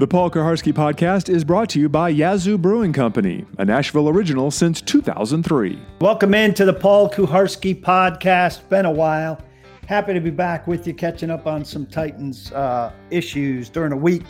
[0.00, 4.50] The Paul Kuharsky podcast is brought to you by Yazoo Brewing Company, a Nashville original
[4.50, 5.78] since 2003.
[6.00, 8.66] Welcome into the Paul Kuharsky podcast.
[8.70, 9.42] Been a while.
[9.86, 13.96] Happy to be back with you, catching up on some Titans uh, issues during a
[13.96, 14.24] week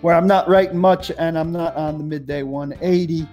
[0.00, 3.28] where I'm not writing much and I'm not on the midday 180.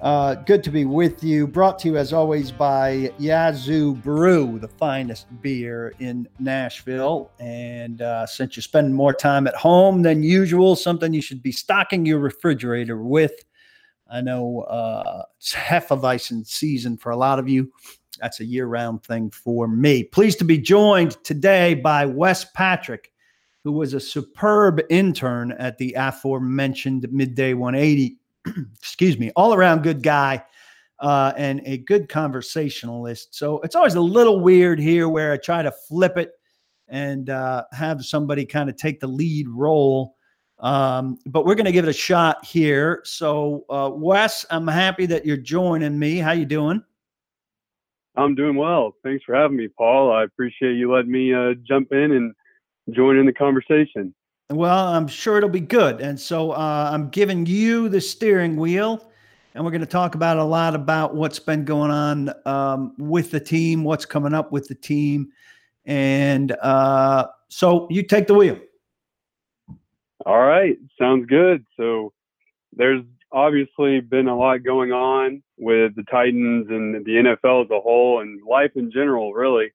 [0.00, 1.46] Uh, good to be with you.
[1.46, 7.30] Brought to you, as always, by Yazoo Brew, the finest beer in Nashville.
[7.38, 11.52] And uh, since you're spending more time at home than usual, something you should be
[11.52, 13.44] stocking your refrigerator with.
[14.10, 17.70] I know uh, it's Hefeweizen season for a lot of you.
[18.22, 20.04] That's a year round thing for me.
[20.04, 23.12] Pleased to be joined today by Wes Patrick,
[23.64, 28.16] who was a superb intern at the aforementioned Midday 180
[28.78, 30.42] excuse me, all around good guy
[31.00, 33.34] uh, and a good conversationalist.
[33.34, 36.32] So it's always a little weird here where I try to flip it
[36.88, 40.16] and uh, have somebody kind of take the lead role.
[40.58, 43.00] Um, but we're going to give it a shot here.
[43.04, 46.18] So, uh, Wes, I'm happy that you're joining me.
[46.18, 46.82] How you doing?
[48.16, 48.92] I'm doing well.
[49.02, 50.12] Thanks for having me, Paul.
[50.12, 52.34] I appreciate you letting me uh, jump in and
[52.94, 54.14] join in the conversation.
[54.50, 56.00] Well, I'm sure it'll be good.
[56.00, 59.08] And so uh, I'm giving you the steering wheel,
[59.54, 63.30] and we're going to talk about a lot about what's been going on um, with
[63.30, 65.30] the team, what's coming up with the team.
[65.84, 68.58] And uh, so you take the wheel.
[70.26, 70.76] All right.
[70.98, 71.64] Sounds good.
[71.76, 72.12] So
[72.72, 77.80] there's obviously been a lot going on with the Titans and the NFL as a
[77.80, 79.70] whole and life in general, really,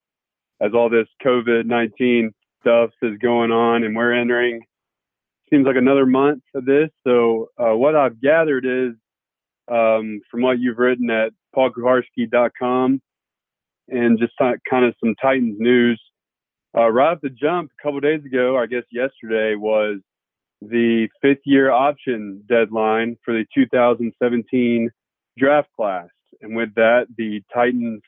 [0.59, 2.33] as all this COVID 19
[2.65, 4.61] stuff is going on, and we're entering
[5.49, 6.89] seems like another month of this.
[7.05, 8.95] So uh, what I've gathered is
[9.71, 13.01] um, from what you've written at paulkuharsky.com
[13.87, 16.01] and just kind of some Titans news.
[16.75, 19.99] Uh, right off the jump, a couple days ago, I guess yesterday was
[20.61, 24.89] the fifth year option deadline for the 2017
[25.37, 26.07] draft class.
[26.41, 28.01] And with that, the Titans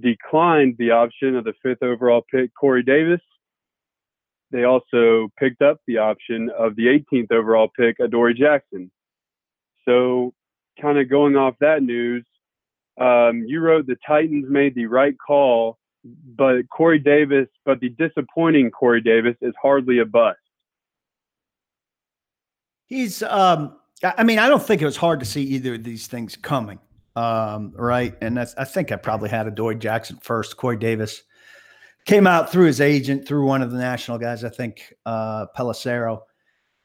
[0.00, 3.20] declined the option of the fifth overall pick, Corey Davis,
[4.54, 8.88] they also picked up the option of the 18th overall pick, Adoree Jackson.
[9.84, 10.32] So,
[10.80, 12.24] kind of going off that news,
[13.00, 18.70] um, you wrote the Titans made the right call, but Corey Davis, but the disappointing
[18.70, 20.38] Corey Davis is hardly a bust.
[22.86, 26.06] He's, um, I mean, I don't think it was hard to see either of these
[26.06, 26.78] things coming,
[27.16, 28.14] um, right?
[28.20, 31.24] And that's, I think I probably had Adoree Jackson first, Corey Davis
[32.04, 36.20] came out through his agent, through one of the national guys, I think uh, Pelissero.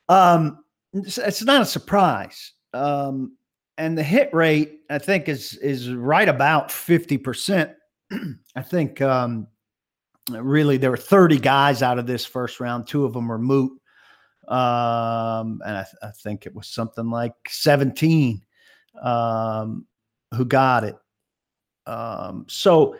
[0.07, 0.63] Um,
[0.93, 2.53] it's, it's, not a surprise.
[2.73, 3.35] Um,
[3.77, 7.71] and the hit rate, I think, is is right about fifty percent.
[8.55, 9.47] I think um,
[10.29, 12.87] really there were thirty guys out of this first round.
[12.87, 13.71] Two of them were moot,
[14.47, 18.41] um, and I, I, think it was something like seventeen
[19.01, 19.85] um,
[20.33, 20.95] who got it.
[21.85, 22.97] Um, so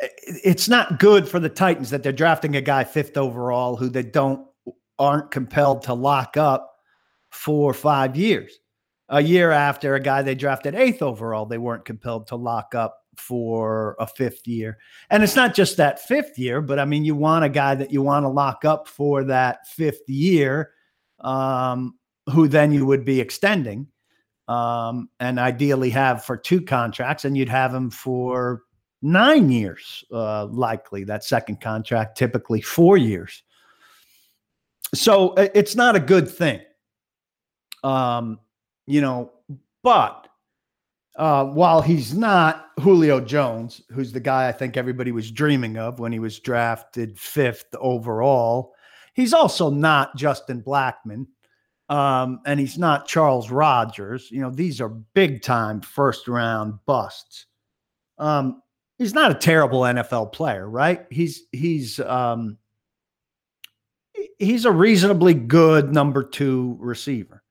[0.00, 4.02] it's not good for the Titans that they're drafting a guy fifth overall who they
[4.02, 4.46] don't
[4.98, 6.72] aren't compelled to lock up
[7.30, 8.58] for five years.
[9.08, 12.98] A year after a guy they drafted eighth overall, they weren't compelled to lock up
[13.16, 14.78] for a fifth year.
[15.10, 17.92] And it's not just that fifth year, but I mean, you want a guy that
[17.92, 20.72] you want to lock up for that fifth year,
[21.20, 21.94] um,
[22.30, 23.86] who then you would be extending
[24.48, 28.62] um, and ideally have for two contracts, and you'd have him for
[29.02, 33.42] nine years, uh, likely that second contract, typically four years.
[34.94, 36.60] So it's not a good thing.
[37.82, 38.40] Um,
[38.86, 39.32] you know,
[39.82, 40.28] but
[41.16, 45.98] uh, while he's not Julio Jones, who's the guy I think everybody was dreaming of
[45.98, 48.74] when he was drafted fifth overall,
[49.14, 51.26] he's also not Justin Blackmon.
[51.88, 54.28] Um, and he's not Charles Rogers.
[54.32, 57.46] You know, these are big time first round busts.
[58.18, 58.60] Um,
[58.98, 61.06] he's not a terrible NFL player, right?
[61.10, 62.58] He's he's um
[64.38, 67.42] he's a reasonably good number 2 receiver.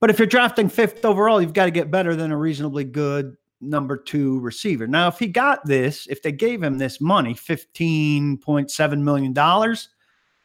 [0.00, 3.36] But if you're drafting 5th overall, you've got to get better than a reasonably good
[3.60, 4.86] number 2 receiver.
[4.86, 9.88] Now, if he got this, if they gave him this money, 15.7 million dollars,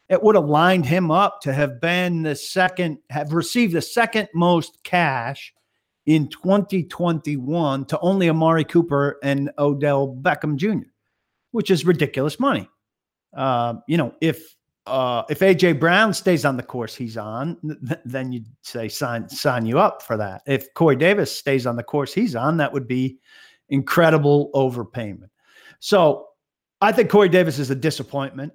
[0.09, 4.30] it would have lined him up to have been the second have received the second
[4.33, 5.54] most cash
[6.07, 10.88] in 2021 to only Amari Cooper and Odell Beckham Jr.,
[11.51, 12.68] which is ridiculous money.
[13.36, 14.56] Uh, you know, if
[14.88, 19.27] uh, if AJ Brown stays on the course he's on, th- then you'd say sign
[19.27, 20.42] sign you up for that.
[20.48, 23.19] If Corey Davis stays on the course he's on, that would be
[23.69, 25.30] incredible overpayment.
[25.80, 26.27] So
[26.80, 28.54] I think Corey Davis is a disappointment.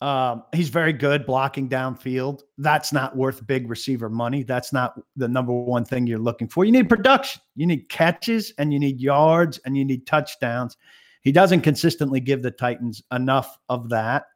[0.00, 2.42] Um, he's very good blocking downfield.
[2.56, 4.44] That's not worth big receiver money.
[4.44, 6.64] That's not the number one thing you're looking for.
[6.64, 7.42] You need production.
[7.56, 10.76] You need catches and you need yards and you need touchdowns.
[11.22, 14.26] He doesn't consistently give the Titans enough of that.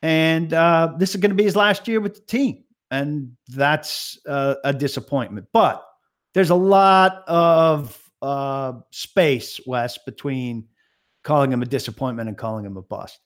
[0.00, 2.64] And uh, this is going to be his last year with the team.
[2.90, 5.46] And that's uh, a disappointment.
[5.52, 5.84] But
[6.34, 10.66] there's a lot of uh, space, Wes, between
[11.22, 13.20] calling him a disappointment and calling him a bust.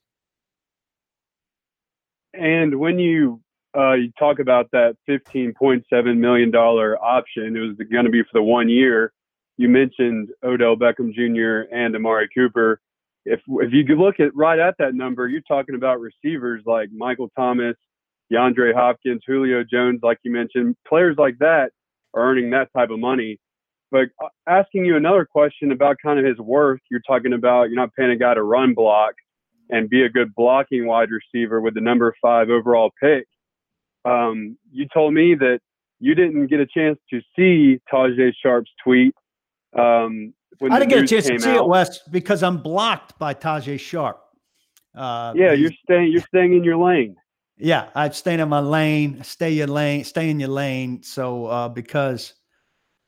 [2.39, 3.41] And when you
[3.77, 8.43] uh, you talk about that $15.7 million option, it was going to be for the
[8.43, 9.13] one year.
[9.59, 11.71] You mentioned Odell Beckham Jr.
[11.75, 12.81] and Amari Cooper.
[13.25, 17.29] If if you look at right at that number, you're talking about receivers like Michael
[17.37, 17.77] Thomas,
[18.33, 20.77] DeAndre Hopkins, Julio Jones, like you mentioned.
[20.87, 21.71] Players like that
[22.15, 23.39] are earning that type of money.
[23.91, 27.81] But uh, asking you another question about kind of his worth, you're talking about you're
[27.81, 29.15] not paying a guy to run block
[29.71, 33.27] and be a good blocking wide receiver with the number five overall pick.
[34.05, 35.61] Um, you told me that
[35.99, 39.15] you didn't get a chance to see Tajae Sharpe's tweet.
[39.77, 40.33] Um,
[40.63, 41.65] I didn't get a chance to see out.
[41.65, 44.23] it, Wes, because I'm blocked by Tajae Sharpe.
[44.95, 46.13] Uh, yeah, you're staying.
[46.13, 47.17] You're staying in your lane.
[47.59, 49.23] Yeah, I'm staying in my lane.
[49.23, 50.05] Stay in lane.
[50.05, 51.03] Stay in your lane.
[51.03, 52.35] So uh, because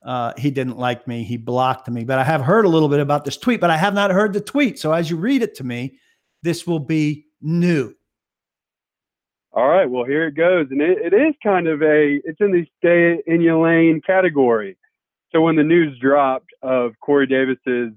[0.03, 2.05] uh, he didn't like me, he blocked me.
[2.05, 4.33] But I have heard a little bit about this tweet, but I have not heard
[4.33, 4.79] the tweet.
[4.79, 5.99] So as you read it to me,
[6.43, 7.95] this will be new.
[9.53, 9.87] All right.
[9.87, 10.67] Well, here it goes.
[10.71, 14.77] And it, it is kind of a, it's in the stay in your lane category.
[15.33, 17.93] So when the news dropped of Corey Davis's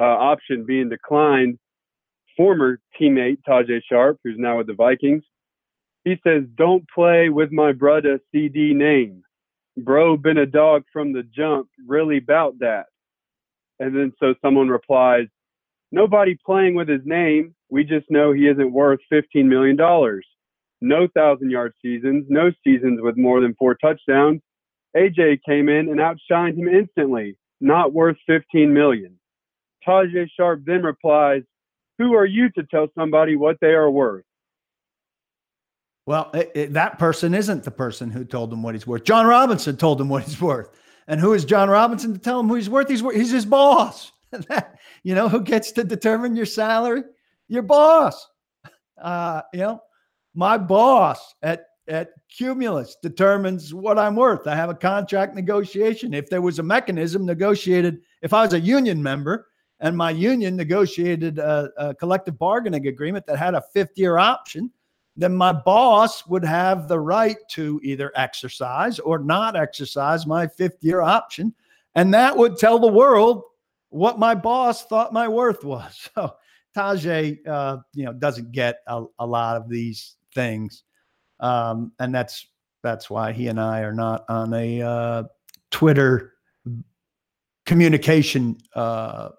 [0.00, 1.58] uh, option being declined,
[2.36, 5.22] former teammate Tajae Sharpe, who's now with the Vikings,
[6.04, 9.22] he says, "Don't play with my brother CD name,
[9.76, 10.16] bro.
[10.16, 11.68] Been a dog from the jump.
[11.86, 12.86] Really bout that."
[13.78, 15.26] And then so someone replies,
[15.92, 17.54] "Nobody playing with his name.
[17.68, 19.76] We just know he isn't worth $15 million.
[20.80, 24.40] No thousand yard seasons, no seasons with more than four touchdowns.
[24.96, 27.36] AJ came in and outshined him instantly.
[27.60, 29.18] Not worth 15 million.
[29.86, 31.42] Tajae Sharpe then replies,
[31.98, 34.24] Who are you to tell somebody what they are worth?
[36.06, 39.04] Well, it, it, that person isn't the person who told him what he's worth.
[39.04, 40.70] Jon Robinson told him what he's worth.
[41.06, 42.88] And who is Jon Robinson to tell him who he's worth?
[42.88, 44.12] He's, he's his boss.
[45.02, 47.02] you know, who gets to determine your salary?
[47.50, 48.28] your boss.
[48.96, 49.82] Uh, you know,
[50.34, 54.46] my boss at at Cumulus determines what I'm worth.
[54.46, 56.14] I have a contract negotiation.
[56.14, 59.48] If there was a mechanism negotiated, if I was a union member
[59.80, 64.70] and my union negotiated a, a collective bargaining agreement that had a fifth year option,
[65.16, 70.78] then my boss would have the right to either exercise or not exercise my fifth
[70.82, 71.52] year option.
[71.96, 73.42] And that would tell the world
[73.90, 76.08] what my boss thought my worth was.
[76.20, 76.34] So
[76.76, 80.84] Tajae, uh, you know, doesn't get a, a lot of these things,
[81.40, 82.46] um, and that's
[82.82, 85.22] that's why he and I are not on a uh,
[85.72, 86.34] Twitter
[87.66, 89.30] communication uh,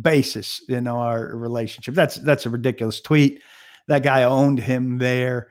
[0.00, 1.94] basis in our relationship.
[1.94, 3.42] That's that's a ridiculous tweet.
[3.88, 5.48] That guy owned him there.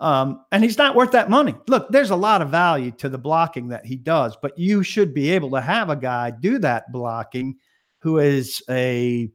[0.00, 1.54] Um, and he's not worth that money.
[1.68, 5.14] Look, there's a lot of value to the blocking that he does, but you should
[5.14, 7.56] be able to have a guy do that blocking
[8.04, 9.30] who is a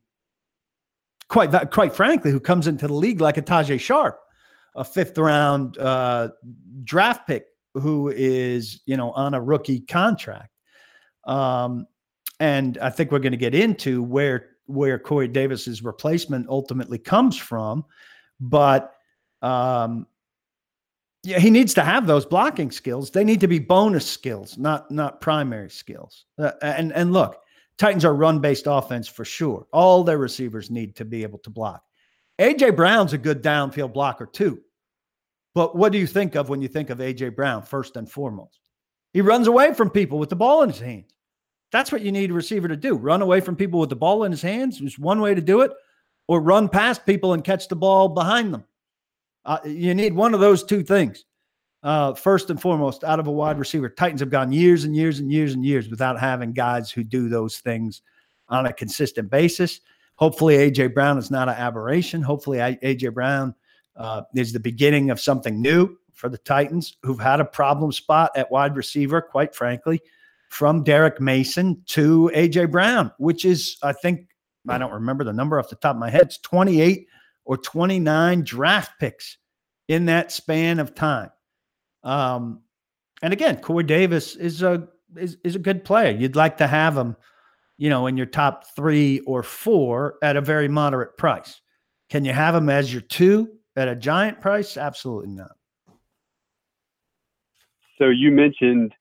[1.27, 4.19] quite quite frankly, who comes into the league like a Tajae Sharpe,
[4.75, 6.29] a fifth round uh,
[6.83, 10.51] draft pick who is you know on a rookie contract.
[11.25, 11.87] Um,
[12.39, 17.35] and I think we're going to get into where where Corey Davis's replacement ultimately comes
[17.37, 17.83] from,
[18.39, 18.93] but
[19.41, 20.05] um,
[21.23, 23.09] yeah, he needs to have those blocking skills.
[23.09, 26.25] They need to be bonus skills, not not primary skills.
[26.37, 27.37] Uh, and and look,
[27.79, 29.65] Titans are run based offense for sure.
[29.71, 31.81] All their receivers need to be able to block.
[32.39, 34.61] AJ Brown's a good downfield blocker too.
[35.55, 38.59] But what do you think of when you think of AJ Brown first and foremost?
[39.13, 41.13] He runs away from people with the ball in his hands.
[41.71, 42.95] That's what you need a receiver to do.
[42.95, 45.61] Run away from people with the ball in his hands is one way to do
[45.61, 45.71] it,
[46.27, 48.63] or run past people and catch the ball behind them.
[49.45, 51.25] Uh, you need one of those two things
[51.83, 53.89] uh, first and foremost, out of a wide receiver.
[53.89, 57.29] Titans have gone years and years and years and years without having guys who do
[57.29, 58.01] those things
[58.49, 59.79] on a consistent basis.
[60.15, 62.21] Hopefully, AJ Brown is not an aberration.
[62.21, 63.55] Hopefully, AJ Brown
[63.95, 68.31] uh, is the beginning of something new for the Titans, who've had a problem spot
[68.35, 70.01] at wide receiver, quite frankly,
[70.49, 74.27] from Derrick Mason to AJ Brown, which is, I think,
[74.67, 76.23] I don't remember the number off the top of my head.
[76.23, 77.07] It's 28
[77.45, 79.37] or 29 draft picks
[79.87, 81.29] in that span of time.
[82.03, 82.61] Um,
[83.21, 86.11] and again, Corey Davis is a is, is a good player.
[86.11, 87.15] You'd like to have him,
[87.77, 91.61] you know, in your top three or four at a very moderate price.
[92.09, 95.51] Can you have him as your two At a giant price, absolutely not.
[97.97, 98.93] So you mentioned,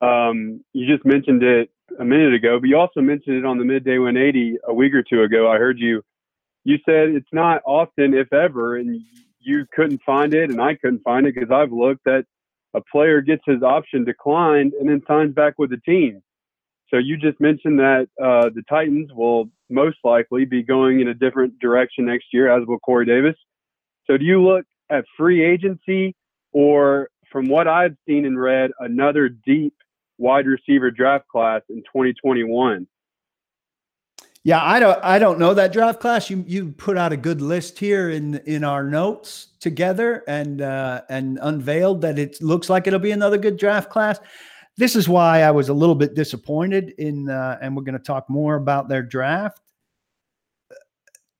[0.00, 1.70] um, you just mentioned it
[2.00, 5.02] a minute ago, but you also mentioned it on the midday 180 a week or
[5.02, 5.50] two ago.
[5.50, 6.02] I heard you.
[6.64, 9.00] You said it's not often, if ever, and
[9.38, 12.24] you couldn't find it, and I couldn't find it because I've looked that
[12.74, 16.22] a player gets his option declined and then signs back with the team.
[16.88, 21.14] So you just mentioned that uh, the Titans will most likely be going in a
[21.14, 23.34] different direction next year, as will Corey Davis.
[24.06, 26.14] So do you look at free agency
[26.52, 29.74] or, from what I've seen and read, another deep
[30.18, 32.86] wide receiver draft class in 2021?
[34.46, 36.30] Yeah, I don't I don't know that draft class.
[36.30, 41.02] You you put out a good list here in in our notes together and uh,
[41.08, 44.20] and unveiled that it looks like it'll be another good draft class
[44.76, 48.04] this is why I was a little bit disappointed in, uh, and we're going to
[48.04, 49.60] talk more about their draft.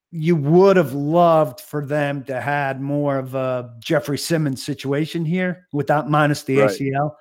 [0.09, 5.67] You would have loved for them to had more of a Jeffrey Simmons situation here,
[5.71, 6.69] without minus the right.
[6.71, 7.11] ACL,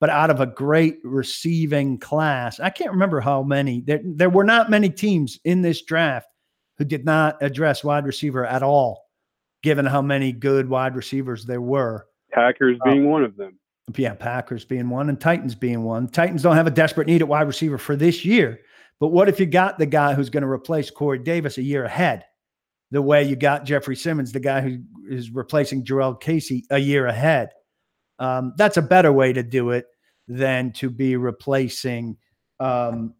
[0.00, 2.60] but out of a great receiving class.
[2.60, 3.80] I can't remember how many.
[3.80, 6.28] There, there were not many teams in this draft
[6.78, 9.06] who did not address wide receiver at all,
[9.62, 12.06] given how many good wide receivers there were.
[12.32, 13.58] Packers being um, one of them
[13.96, 16.08] yeah, Packers being one and Titans being one.
[16.08, 18.60] Titans don't have a desperate need at wide receiver for this year.
[18.98, 21.84] But what if you got the guy who's going to replace Corey Davis a year
[21.84, 22.24] ahead?
[22.90, 27.06] The way you got Jeffrey Simmons, the guy who is replacing Jurrell Casey a year
[27.06, 27.50] ahead.
[28.18, 29.86] Um, that's a better way to do it
[30.28, 32.16] than to be replacing
[32.60, 33.14] um,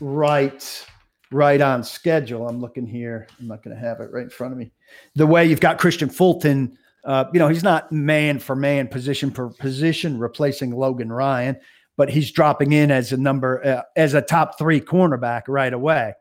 [0.00, 0.86] right
[1.30, 2.48] right on schedule.
[2.48, 3.28] I'm looking here.
[3.38, 4.72] I'm not going to have it right in front of me.
[5.14, 9.30] The way you've got Kristian Fulton uh, you know, he's not man for man, position
[9.30, 11.58] for position, replacing Logan Ryan,
[11.96, 16.14] but he's dropping in as a number uh, as a top three cornerback right away.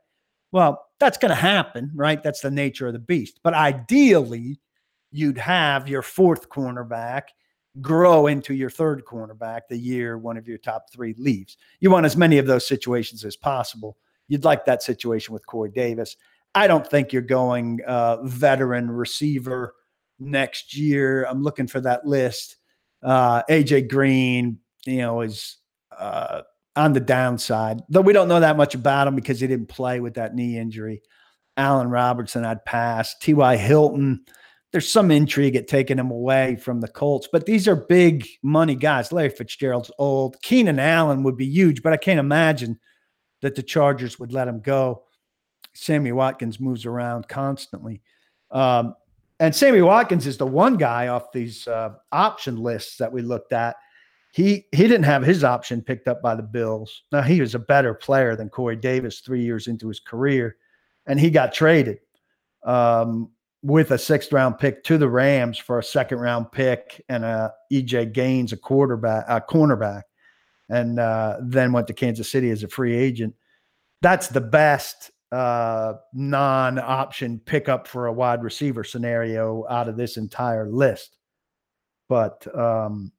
[0.51, 2.21] Well, that's going to happen, right?
[2.23, 3.39] That's the nature of the beast.
[3.43, 4.59] But ideally,
[5.11, 7.23] you'd have your fourth cornerback
[7.81, 11.57] grow into your third cornerback the year one of your top three leaves.
[11.79, 13.97] You want as many of those situations as possible.
[14.27, 16.17] You'd like that situation with Corey Davis.
[16.55, 19.75] I don't think you're going uh, veteran receiver
[20.19, 21.25] next year.
[21.25, 22.57] I'm looking for that list.
[23.03, 25.57] Uh, AJ Green, you know, is
[25.97, 26.41] uh,
[26.75, 29.99] on the downside, though we don't know that much about him because he didn't play
[29.99, 31.01] with that knee injury.
[31.57, 33.15] Allen Robinson, I'd pass.
[33.19, 33.57] T.Y.
[33.57, 34.23] Hilton,
[34.77, 38.75] there's some intrigue at taking him away from the Colts, but these are big money
[38.75, 39.11] guys.
[39.11, 40.39] Larry Fitzgerald's old.
[40.43, 42.79] Keenan Allen would be huge, but I can't imagine
[43.41, 45.01] that the Chargers would let him go.
[45.73, 48.03] Sammy Watkins moves around constantly.
[48.51, 48.93] Um,
[49.39, 53.53] and Sammy Watkins is the one guy off these uh, option lists that we looked
[53.53, 53.77] at.
[54.31, 57.01] He he didn't have his option picked up by the Bills.
[57.11, 60.57] Now he was a better player than Corey Davis three years into his career,
[61.07, 61.97] and he got traded
[62.63, 63.31] um,
[63.63, 67.53] with a sixth round pick to the Rams for a second round pick and a
[67.71, 70.03] EJ Gaines, a quarterback, a cornerback,
[70.69, 73.33] and uh, then went to Kansas City as a free agent.
[74.01, 80.17] That's the best uh, non option pickup for a wide receiver scenario out of this
[80.17, 81.17] entire list.
[82.09, 83.11] But, um,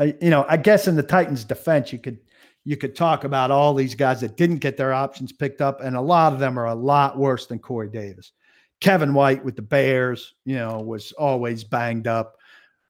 [0.00, 2.18] I, you know, I guess in the Titans' defense, you could
[2.64, 5.96] you could talk about all these guys that didn't get their options picked up, and
[5.96, 8.32] a lot of them are a lot worse than Corey Davis.
[8.80, 12.36] Kevin White with the Bears, you know, was always banged up.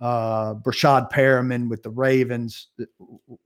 [0.00, 2.68] Uh, Breshad Perriman with the Ravens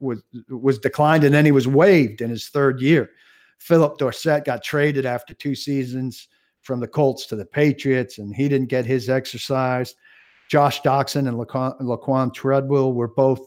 [0.00, 3.10] was was declined, and then he was waived in his third year.
[3.58, 6.28] Philip Dorsett got traded after two seasons
[6.62, 9.94] from the Colts to the Patriots, and he didn't get his exercise.
[10.50, 13.40] Josh Doctson and Laquon, Laquon Treadwell were both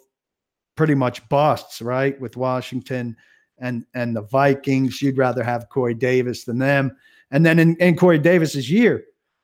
[0.76, 2.20] pretty much busts, right?
[2.20, 3.16] With Washington
[3.60, 6.96] and and the Vikings, you'd rather have Corey Davis than them.
[7.32, 9.04] And then in, in Corey Davis's year,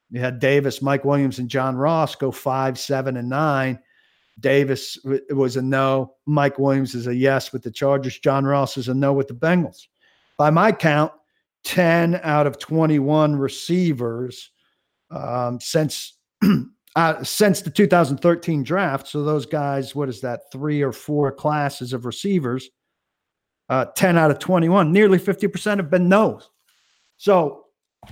[0.10, 3.80] you had Davis, Mike Williams, and John Ross go five, seven, and nine.
[4.40, 4.98] Davis
[5.30, 6.16] was a no.
[6.26, 8.20] Mike Williams is a yes with the Chargers.
[8.20, 9.88] John Ross is a no with the Bengals
[10.42, 11.12] by my count,
[11.66, 14.50] 10 out of 21 receivers
[15.12, 16.18] um, since
[16.96, 19.08] uh, since the 2013 draft.
[19.08, 20.52] So those guys, what is that?
[20.52, 22.70] Three or four classes of receivers.
[23.70, 26.50] Uh, 10 out of 21, nearly 50% have been no's.
[27.18, 27.66] So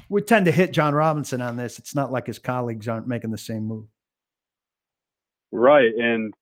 [0.09, 1.79] we tend to hit Jon Robinson on this.
[1.79, 3.85] It's not like his colleagues aren't making the same move.
[5.51, 5.91] Right.
[5.95, 6.33] And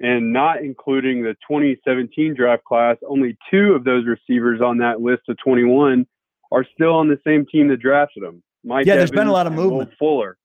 [0.00, 5.22] and not including the 2017 draft class, only two of those receivers on that list
[5.28, 6.06] of 21
[6.50, 8.42] are still on the same team that drafted them.
[8.64, 9.90] Mike yeah, Evans there's been a lot of movement.
[9.90, 10.38] Will Fuller.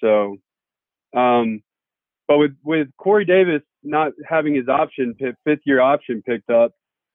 [0.00, 0.36] So,
[1.18, 1.62] um,
[2.26, 6.72] but with with Corey Davis not having his option fifth year option picked up,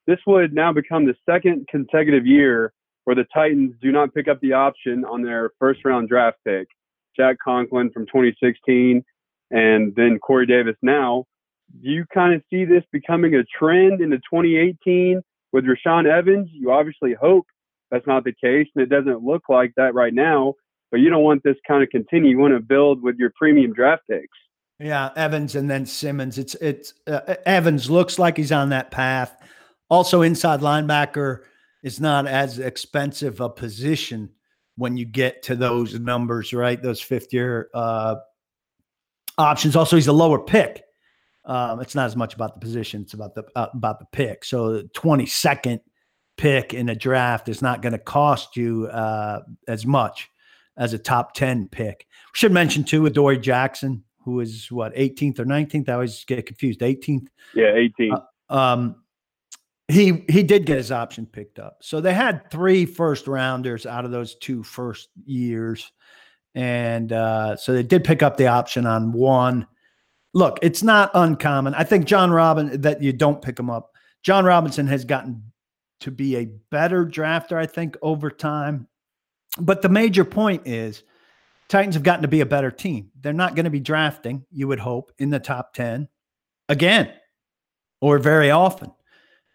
[0.07, 2.73] this would now become the second consecutive year
[3.09, 6.67] where the Titans do not pick up the option on their first round draft pick.
[7.17, 9.03] Jack Conklin from 2016
[9.49, 11.25] and then Corey Davis now.
[11.81, 16.49] Do you kind of see this becoming a trend into 2018 with Rashaan Evans?
[16.53, 17.47] You obviously hope
[17.89, 20.53] that's not the case, and it doesn't look like that right now.
[20.91, 22.29] But you don't want this kind of continue.
[22.29, 24.37] You want to build with your premium draft picks.
[24.77, 26.37] Yeah, Evans and then Simmons.
[26.37, 29.35] It's it's uh, Evans looks like he's on that path.
[29.89, 31.39] Also, inside linebacker
[31.83, 34.29] is not as expensive a position
[34.75, 36.81] when you get to those numbers, right?
[36.81, 38.15] Those fifth year uh,
[39.38, 39.75] options.
[39.75, 40.83] Also, he's a lower pick.
[41.45, 44.45] Um, it's not as much about the position; it's about the uh, about the pick.
[44.45, 45.81] So, the twenty second
[46.38, 50.29] pick in a draft is not going to cost you uh, as much
[50.77, 52.05] as a top ten pick.
[52.33, 55.89] We should mention too, Adoree Jackson who is what 18th or 19th.
[55.89, 56.81] I always get confused.
[56.81, 57.27] 18th.
[57.55, 58.21] Yeah, 18th.
[58.50, 58.95] Uh, um,
[59.89, 61.79] he he did get his option picked up.
[61.81, 65.91] So they had three first rounders out of those two first years,
[66.55, 69.67] and uh, so they did pick up the option on one.
[70.34, 71.74] Look, it's not uncommon.
[71.74, 73.91] I think Jon Robin that you don't pick him up.
[74.22, 75.43] Jon Robinson has gotten
[76.01, 78.88] to be a better drafter, I think, over time.
[79.60, 81.03] But the major point is
[81.67, 83.12] Titans have gotten to be a better team.
[83.19, 86.08] They're not going to be drafting, you would hope, in the top 10
[86.67, 87.12] again
[88.01, 88.91] or very often.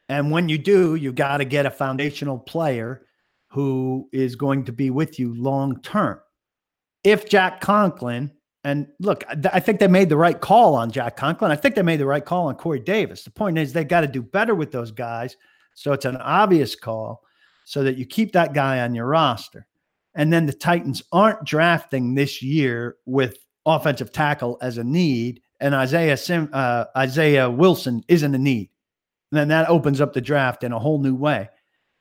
[0.09, 3.07] And when you do, you've got to get a foundational player
[3.49, 6.21] who is going to be with you long term.
[7.05, 8.33] If Jack Conklin,
[8.65, 11.51] and look, I think they made the right call on Jack Conklin.
[11.51, 13.23] I think they made the right call on Corey Davis.
[13.23, 15.37] The point is, they got to do better with those guys.
[15.75, 17.23] So it's an obvious call
[17.65, 19.67] so that you keep that guy on your roster.
[20.15, 25.75] And then the Titans aren't drafting this year with offensive tackle as a need, and
[25.75, 28.71] Isaiah Sim, uh, Isaiah Wilson isn't a need.
[29.35, 31.49] And then that opens up the draft in a whole new way.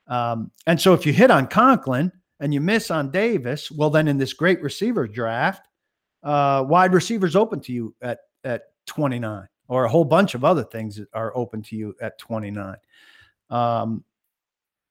[0.06, 4.08] Um, and so if you hit on Conklin and you miss on Davis, well, then
[4.08, 5.68] in this great receiver draft,
[6.22, 10.64] uh, wide receivers open to you at at 29, or a whole bunch of other
[10.64, 12.76] things are open to you at 29.
[13.50, 14.04] Um,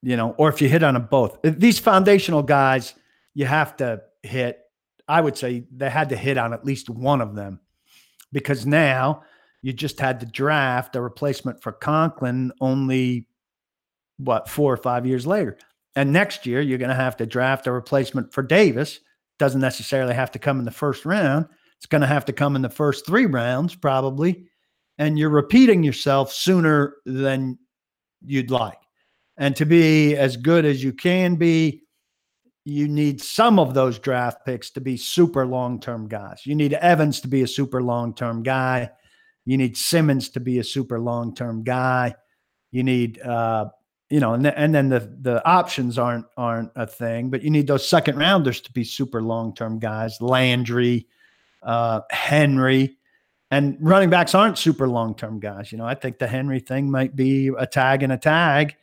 [0.02, 2.94] you know, or if you hit on them both, these foundational guys
[3.34, 4.58] you have to hit.
[5.06, 7.60] I would say they had to hit on at least one of them
[8.32, 9.22] because now
[9.62, 13.28] you just had to draft a replacement for Conklin only
[14.18, 15.56] what four or five years later.
[15.94, 19.00] And next year you're going to have to draft a replacement for Davis.
[19.38, 21.46] Doesn't necessarily have to come in the first round.
[21.78, 24.46] It's going to have to come in the first three rounds, probably.
[24.98, 27.58] And you're repeating yourself sooner than
[28.24, 28.78] you'd like.
[29.36, 31.82] And to be as good as you can be,
[32.64, 36.42] you need some of those draft picks to be super long term guys.
[36.44, 38.90] You need Evans to be a super long term guy.
[39.44, 42.14] You need Simmons to be a super long term guy.
[42.70, 43.66] You need, uh,
[44.08, 47.66] you know, and, and then the the options aren't aren't a thing, but you need
[47.66, 50.20] those second rounders to be super long term guys.
[50.20, 51.06] Landry,
[51.62, 52.98] uh, Henry,
[53.50, 55.72] and running backs aren't super long term guys.
[55.72, 58.74] You know, I think the Henry thing might be a tag and a tag,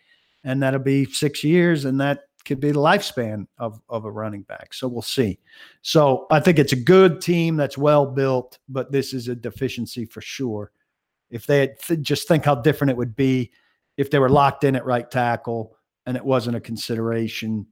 [0.43, 4.41] and that'll be six years, and that could be the lifespan of, of a running
[4.41, 4.73] back.
[4.73, 5.37] So we'll see.
[5.83, 10.05] So I think it's a good team that's well built, but this is a deficiency
[10.05, 10.71] for sure.
[11.29, 13.51] If they had th- just think how different it would be
[13.97, 17.67] if they were locked in at right tackle and it wasn't a consideration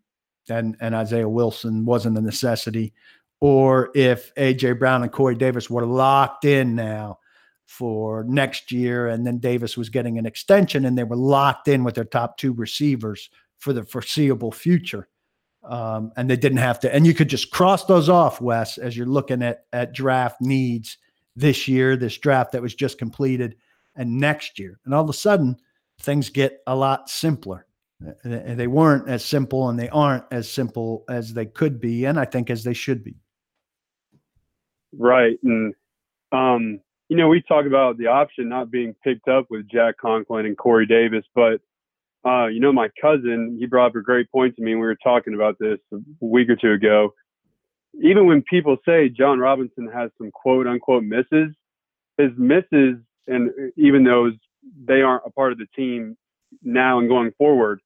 [0.48, 2.94] and, and Isaiah Wilson wasn't a necessity,
[3.42, 7.18] or if AJ Brown and Corey Davis were locked in now
[7.66, 11.84] for next year and then Davis was getting an extension and they were locked in
[11.84, 15.08] with their top two receivers for the foreseeable future.
[15.64, 18.96] Um, and they didn't have to, and you could just cross those off, Wes, as
[18.96, 20.98] you're looking at at draft needs
[21.36, 23.56] this year, this draft that was just completed,
[23.96, 24.80] and next year.
[24.86, 25.58] And all of a sudden,
[26.00, 27.66] things get a lot simpler.
[28.24, 32.26] They weren't as simple, and they aren't as simple as they could be, and I
[32.26, 33.18] think as they should be.
[34.98, 35.74] Right, and
[36.32, 40.46] um, you know, we talk about the option not being picked up with Jack Conklin
[40.46, 41.62] and Corey Davis, but
[42.28, 44.98] uh, you know, my cousin, he brought up a great point to me, we were
[45.02, 47.14] talking about this a week or two ago.
[48.04, 51.56] Even when people say Jon Robinson has some quote unquote misses,
[52.18, 54.34] his misses, and even those
[54.86, 56.18] they aren't a part of the team
[56.62, 57.80] now and going forward,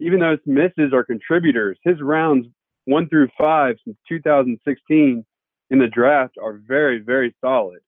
[0.00, 1.76] even those misses are contributors.
[1.82, 2.46] His rounds
[2.84, 5.24] one through five since 2016
[5.70, 7.80] in the draft are very, very solid.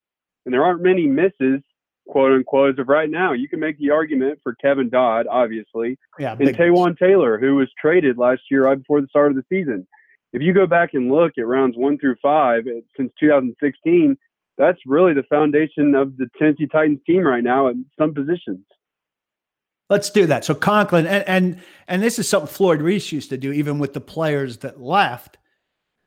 [0.45, 1.63] And there aren't many misses
[2.11, 3.33] quote unquote, as of right now.
[3.33, 7.69] You can make the argument for Kevin Dodd, obviously, yeah, and Taywan Taylor, who was
[7.81, 9.87] traded last year right before the start of the season.
[10.33, 14.17] If you go back and look at rounds one through five eh, since 2016,
[14.59, 18.65] that's really the foundation of the Tennessee Titans team right now at some positions.
[19.89, 20.45] Let's do that.
[20.45, 23.93] So Conklin, and and and this is something Floyd Reese used to do, even with
[23.93, 25.39] the players that left.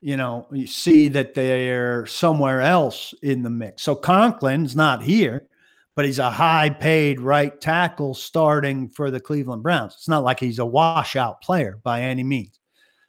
[0.02, 3.84] you know, you see that they're somewhere else in the mix.
[3.84, 5.48] So Conklin's not here,
[5.96, 9.94] but he's a high paid right tackle starting for the Cleveland Browns.
[9.94, 12.60] It's not like he's a washout player by any means.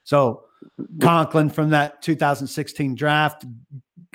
[0.04, 0.44] So
[1.00, 3.44] Conklin from that 2016 draft,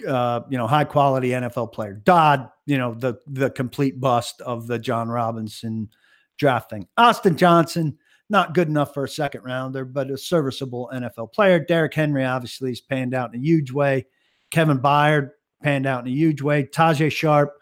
[0.08, 1.94] uh, you know, high quality NFL player.
[1.94, 5.90] Dodd, you know, the the complete bust of the Jon Robinson
[6.38, 6.88] drafting.
[6.98, 7.98] Austin Johnson,
[8.30, 11.60] not good enough for a second rounder, but a serviceable NFL player.
[11.60, 14.06] Derrick Henry obviously has panned out in a huge way.
[14.52, 16.64] Kevin Byard panned out in a huge way.
[16.64, 17.59] Tajae Sharpe,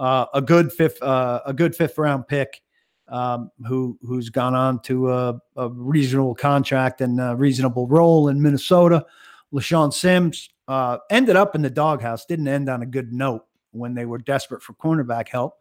[0.00, 2.60] uh, a good fifth, uh, a good fifth round pick,
[3.06, 8.42] um, who who's gone on to a, a, reasonable contract and a reasonable role in
[8.42, 9.06] Minnesota.
[9.52, 12.26] LeShaun Sims uh, ended up in the doghouse.
[12.26, 15.54] Didn't end on a good note when they were desperate for cornerback help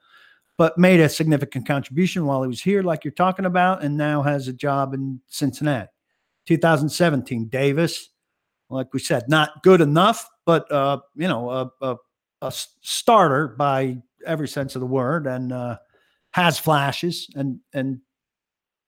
[0.60, 4.22] but made a significant contribution while he was here, like you're talking about, and now
[4.22, 5.88] has a job in Cincinnati.
[6.48, 8.10] 2017, Davis,
[8.70, 11.96] like we said, not good enough, but uh, you know, a, a,
[12.42, 15.78] a, starter by every sense of the word, and uh,
[16.32, 18.00] has flashes and and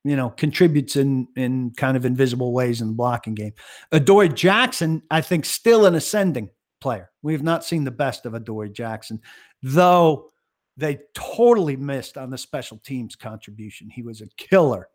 [0.03, 3.53] you know contributes in in kind of invisible ways in the blocking game.
[3.91, 7.11] Adoree Jackson, I think, still an ascending player.
[7.21, 9.21] We have not seen the best of Adoree Jackson,
[9.61, 10.29] though
[10.77, 13.89] they totally missed on the special teams contribution.
[13.89, 14.87] He was a killer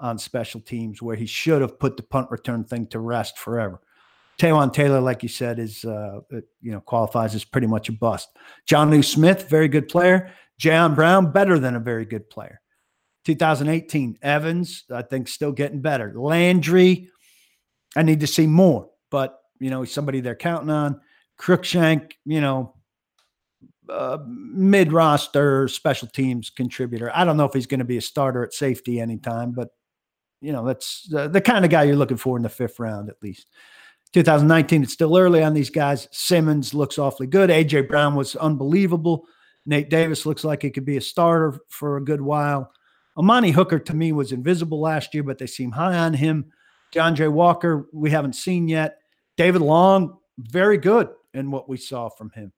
[0.00, 3.80] on special teams where he should have put the punt return thing to rest forever.
[4.38, 6.20] Taywan Taylor, like you said, is uh,
[6.60, 8.28] you know qualifies as pretty much a bust.
[8.68, 10.30] Jonnu Smith, very good player.
[10.60, 12.60] Jayon Brown, better than a very good player.
[13.24, 16.12] 2018, Evans, I think still getting better.
[16.14, 17.08] Landry,
[17.96, 21.00] I need to see more, but you know, somebody they're counting on.
[21.40, 22.74] Cruikshank, you know,
[23.88, 27.10] uh, mid roster special teams contributor.
[27.14, 29.70] I don't know if he's going to be a starter at safety anytime, but
[30.40, 33.08] you know that's the, the kind of guy you're looking for in the fifth round
[33.08, 33.48] at least.
[34.16, 36.08] 2019, it's still early on these guys.
[36.10, 37.50] Simmons looks awfully good.
[37.50, 39.26] AJ Brown was unbelievable.
[39.66, 42.72] Nate Davis looks like he could be a starter for a good while.
[43.18, 46.50] Amani Hooker to me was invisible last year, but they seem high on him.
[46.92, 49.00] D'Andre Walker, we haven't seen yet.
[49.36, 52.54] David Long, very good in what we saw from him.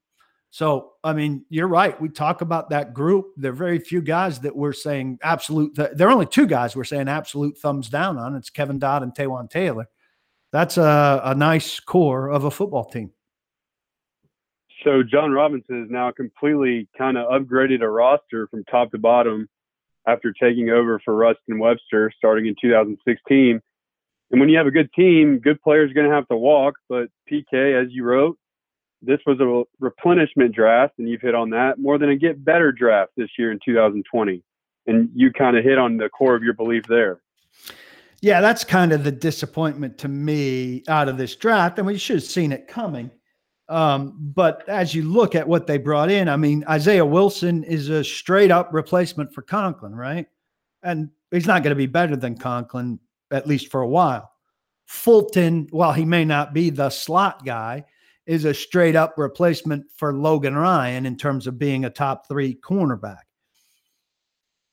[0.51, 2.01] So, I mean, you're right.
[2.01, 3.33] We talk about that group.
[3.37, 5.75] There are very few guys that we're saying absolute.
[5.75, 8.37] Th- there are only two guys we're saying absolute thumbs down on.
[8.37, 9.89] It's Kevin Dodd and Taywan Taylor.
[10.53, 13.13] That's a, a nice core of a football team.
[14.85, 19.49] So Jon Robinson has now completely kind of upgraded a roster from top to bottom
[20.07, 23.61] after taking over for Ruston Webster starting in 2016.
[24.31, 26.75] And when you have a good team, good players are going to have to walk.
[26.89, 28.39] But PK, as you wrote,
[29.03, 32.73] this was a replenishment draft, and you've hit on that more than a get better
[32.73, 34.43] draft this year in 2020.
[34.87, 37.21] And you kind of hit on the core of your belief there.
[38.21, 41.79] Yeah, that's kind of the disappointment to me out of this draft.
[41.79, 43.11] I mean, we should have seen it coming.
[43.69, 47.91] Um, but as you look at what they brought in, I mean, Isaiah Wilson is
[47.91, 50.27] a straight up replacement for Conklin, right?
[50.83, 52.99] And he's not going to be better than Conklin,
[53.31, 54.33] at least for a while.
[54.87, 57.85] Fulton, while he may not be the slot guy,
[58.27, 62.55] is a straight up replacement for Logan Ryan in terms of being a top three
[62.55, 63.23] cornerback.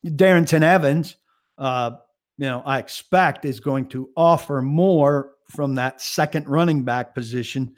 [0.05, 1.17] Darrynton Evans,
[1.57, 1.91] uh,
[2.37, 7.75] you know, I expect is going to offer more from that second running back position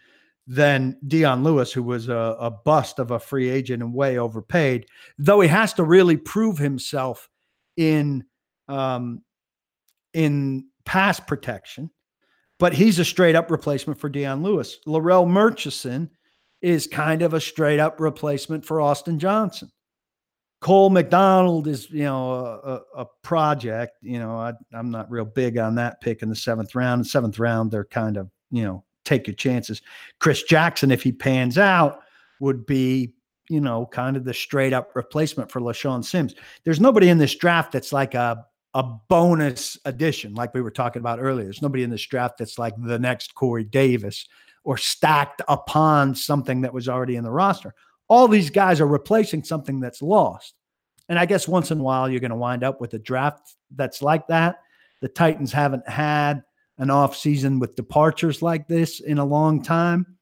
[0.48, 4.86] than Dion Lewis, who was a, a bust of a free agent and way overpaid,
[5.18, 7.30] though he has to really prove himself
[7.76, 8.24] in
[8.68, 9.22] um,
[10.14, 11.90] in pass protection
[12.60, 14.80] but he's a straight up replacement for Dion Lewis.
[14.88, 16.10] Larrell Murchison
[16.62, 19.72] is kind of a straight up replacement for Austin Johnson.
[20.60, 23.98] Cole McDonald is, you know, a, a project.
[24.02, 27.06] You know, I, am not real big on that pick in the seventh round.
[27.06, 29.82] The seventh round, they're kind of, you know, take your chances.
[30.20, 32.00] Chris Jackson, if he pans out,
[32.40, 33.14] would be,
[33.50, 36.34] you know, kind of the straight up replacement for LeShaun Sims.
[36.64, 41.00] There's nobody in this draft that's like a a bonus addition, like we were talking
[41.00, 41.46] about earlier.
[41.46, 44.28] There's nobody in this draft that's like the next Corey Davis
[44.64, 47.74] or stacked upon something that was already in the roster.
[48.08, 50.54] All these guys are replacing something that's lost.
[51.10, 53.56] And I guess once in a while, you're going to wind up with a draft
[53.76, 54.60] that's like that.
[55.02, 56.44] The Titans haven't had
[56.78, 60.18] an offseason with departures like this in a long time.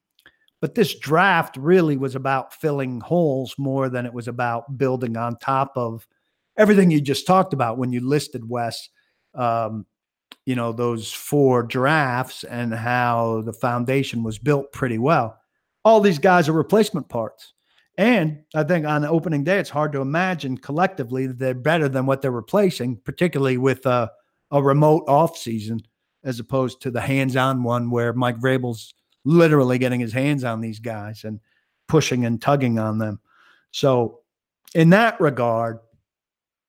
[0.61, 5.37] But this draft really was about filling holes more than it was about building on
[5.37, 6.07] top of
[6.57, 8.89] everything you just talked about when you listed Wes,
[9.33, 9.85] um,
[10.45, 15.37] you know, those four drafts and how the foundation was built pretty well.
[15.83, 17.53] All these guys are replacement parts.
[17.97, 21.87] And I think on the opening day, it's hard to imagine collectively that they're better
[21.87, 24.11] than what they're replacing, particularly with a,
[24.51, 25.79] a remote off season,
[26.23, 30.79] as opposed to the hands-on one where Mike Vrabel's literally getting his hands on these
[30.79, 31.39] guys and
[31.87, 33.19] pushing and tugging on them.
[33.71, 34.19] So,
[34.73, 35.79] in that regard,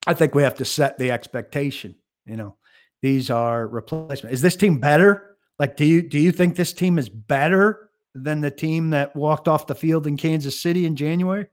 [0.05, 1.95] I think we have to set the expectation.
[2.25, 2.55] You know,
[3.01, 4.33] these are replacement.
[4.33, 5.35] Is this team better?
[5.59, 7.86] Like, do you do you think this team is better
[8.23, 11.47] than the team that walked off the field in Kansas City in January?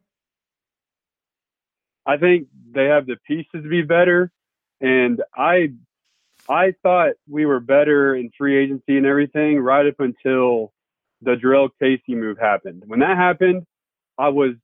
[2.07, 4.31] I think they have the pieces to be better,
[4.81, 5.73] and I
[6.49, 10.73] I thought we were better in free agency and everything right up until
[11.23, 12.83] the Jurrell Casey move happened.
[12.87, 13.65] When that happened,
[14.19, 14.55] I was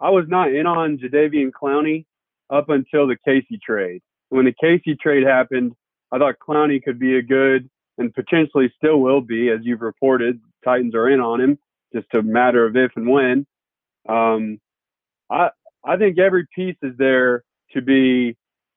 [0.00, 2.04] I was not in on Jadeveon Clowney
[2.50, 4.02] up until the Casey trade.
[4.28, 5.72] When the Casey trade happened,
[6.10, 10.40] I thought Clowney could be a good and potentially still will be, as you've reported.
[10.64, 11.58] Titans are in on him,
[11.94, 13.46] just a matter of if and when.
[14.08, 14.58] Um,
[15.30, 15.50] I
[15.84, 18.36] I think every piece is there to be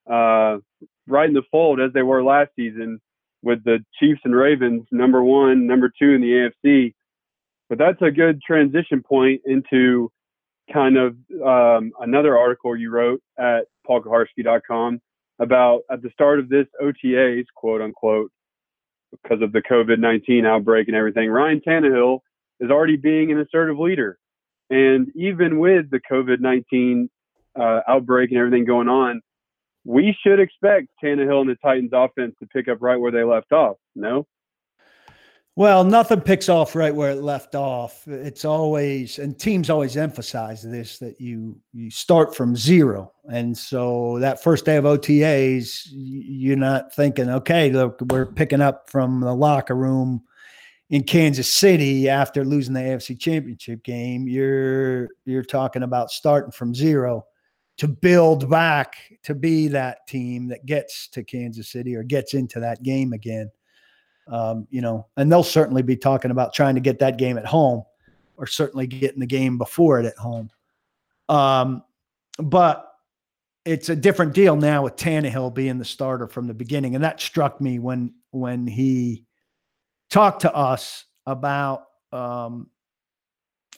[0.10, 0.58] uh,
[1.08, 3.00] right in the fold as they were last season
[3.44, 6.94] with the Chiefs and Ravens, number one, number two in the AFC.
[7.70, 10.12] But that's a good transition point into
[10.72, 15.00] kind of um, another article you wrote at paulkuharsky.com
[15.40, 18.32] about at the start of this OTAs, quote unquote,
[19.12, 22.20] because of the COVID 19 outbreak and everything, Ryan Tannehill
[22.60, 24.18] is already being an assertive leader.
[24.70, 27.10] And even with the COVID 19
[27.60, 29.22] uh, outbreak and everything going on,
[29.84, 33.52] we should expect Tannehill and the Titans offense to pick up right where they left
[33.52, 33.78] off.
[33.96, 34.26] No?
[35.58, 38.06] Well, nothing picks off right where it left off.
[38.08, 43.14] It's always and teams always emphasize this that you you start from zero.
[43.32, 48.90] And so that first day of OTAs, you're not thinking, okay, look, we're picking up
[48.90, 50.24] from the locker room
[50.90, 54.28] in Kansas City after losing the AFC Championship game.
[54.28, 57.26] You're you're talking about starting from zero
[57.78, 62.60] to build back to be that team that gets to Kansas City or gets into
[62.60, 63.50] that game again.
[64.28, 67.46] Um, you know, and they'll certainly be talking about trying to get that game at
[67.46, 67.84] home
[68.38, 70.50] or certainly getting the game before it at home.
[71.30, 71.84] Um,
[72.40, 72.92] but
[73.66, 76.96] it's a different deal now with Tannehill being the starter from the beginning.
[76.96, 79.26] And that struck me when when he
[80.10, 82.70] talked to us about um,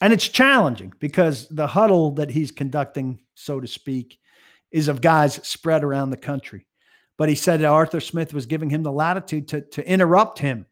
[0.02, 4.20] and it's challenging because the huddle that he's conducting, so to speak,
[4.72, 6.68] is of guys spread around the country.
[7.18, 10.68] But he said that Arthur Smith was giving him the latitude to, to interrupt him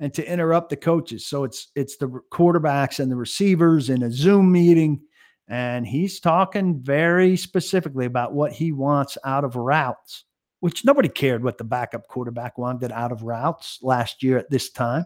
[0.00, 1.26] and to interrupt the coaches.
[1.26, 5.00] So it's it's the quarterbacks and the receivers in a Zoom meeting.
[5.48, 10.24] And he's talking very specifically about what he wants out of routes,
[10.60, 14.70] which nobody cared what the backup quarterback wanted out of routes last year at this
[14.70, 15.04] time.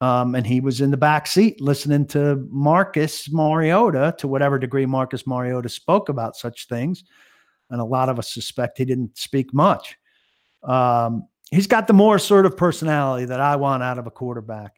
[0.00, 4.86] Um, and he was in the back seat listening to Marcus Mariota to whatever degree
[4.86, 7.04] Marcus Mariota spoke about such things.
[7.70, 9.96] And a lot of us suspect he didn't speak much.
[10.62, 14.76] Um, he's got the more assertive personality that I want out of a quarterback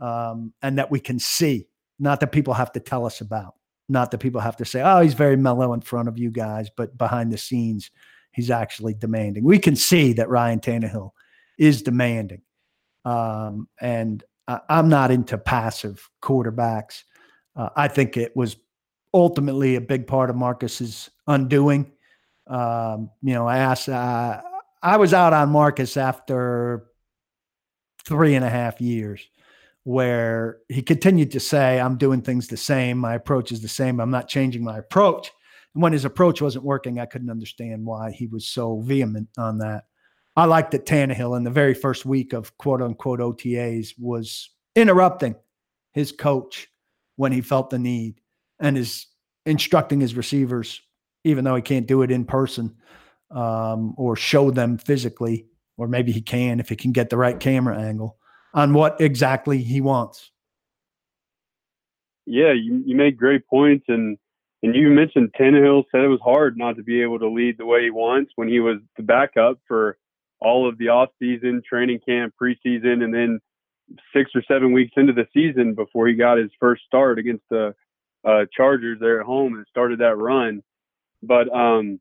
[0.00, 1.66] um, and that we can see,
[1.98, 3.54] not that people have to tell us about,
[3.88, 6.68] not that people have to say, oh, he's very mellow in front of you guys,
[6.76, 7.90] but behind the scenes,
[8.32, 9.44] he's actually demanding.
[9.44, 11.10] We can see that Ryan Tannehill
[11.58, 12.42] is demanding.
[13.04, 17.02] Um, and I, am not into passive quarterbacks.
[17.54, 18.56] Uh, I think it was
[19.14, 21.92] ultimately a big part of Marcus's undoing.
[22.46, 24.40] Um, you know, I asked, uh,
[24.82, 26.86] I was out on Marcus after
[28.04, 29.22] three and a half years
[29.84, 32.98] where he continued to say, I'm doing things the same.
[32.98, 34.00] My approach is the same.
[34.00, 35.30] I'm not changing my approach.
[35.74, 39.58] And when his approach wasn't working, I couldn't understand why he was so vehement on
[39.58, 39.84] that.
[40.34, 45.36] I liked that Tannehill in the very first week of quote unquote OTAs was interrupting
[45.92, 46.68] his coach
[47.16, 48.20] when he felt the need
[48.58, 49.06] and is
[49.46, 50.80] instructing his receivers,
[51.24, 52.74] even though he can't do it in person
[53.32, 57.38] um, or show them physically, or maybe he can if he can get the right
[57.38, 58.16] camera angle
[58.54, 60.30] on what exactly he wants.
[62.26, 64.18] Yeah, you, you make great points, and
[64.62, 67.66] and you mentioned Tannehill said it was hard not to be able to lead the
[67.66, 69.98] way he wants when he was the backup for
[70.40, 73.40] all of the off season, training camp, preseason, and then
[74.14, 77.74] six or seven weeks into the season before he got his first start against the
[78.24, 80.62] uh, Chargers there at home and started that run.
[81.22, 82.00] But um,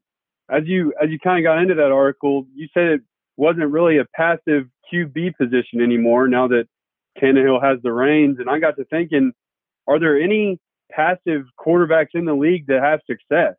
[0.50, 3.02] as you as you kind of got into that article, you said it
[3.38, 6.66] wasn't really a passive QB position anymore now that
[7.22, 8.38] Tannehill has the reins.
[8.40, 9.32] And I got to thinking,
[9.88, 10.60] are there any
[10.92, 13.56] passive quarterbacks in the league that have success?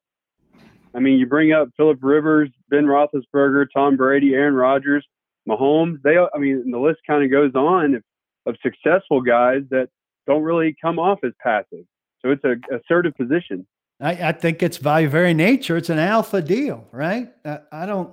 [0.94, 5.06] I mean, you bring up Philip Rivers, Ben Roethlisberger, Tom Brady, Aaron Rodgers,
[5.48, 6.02] Mahomes.
[6.02, 8.02] They, I mean, the list kind of goes on of,
[8.46, 9.88] of successful guys that
[10.26, 11.84] don't really come off as passive.
[12.20, 13.66] So it's a assertive position.
[14.02, 17.30] I, I think it's by very nature, it's an alpha deal, right?
[17.44, 18.12] Uh, I don't.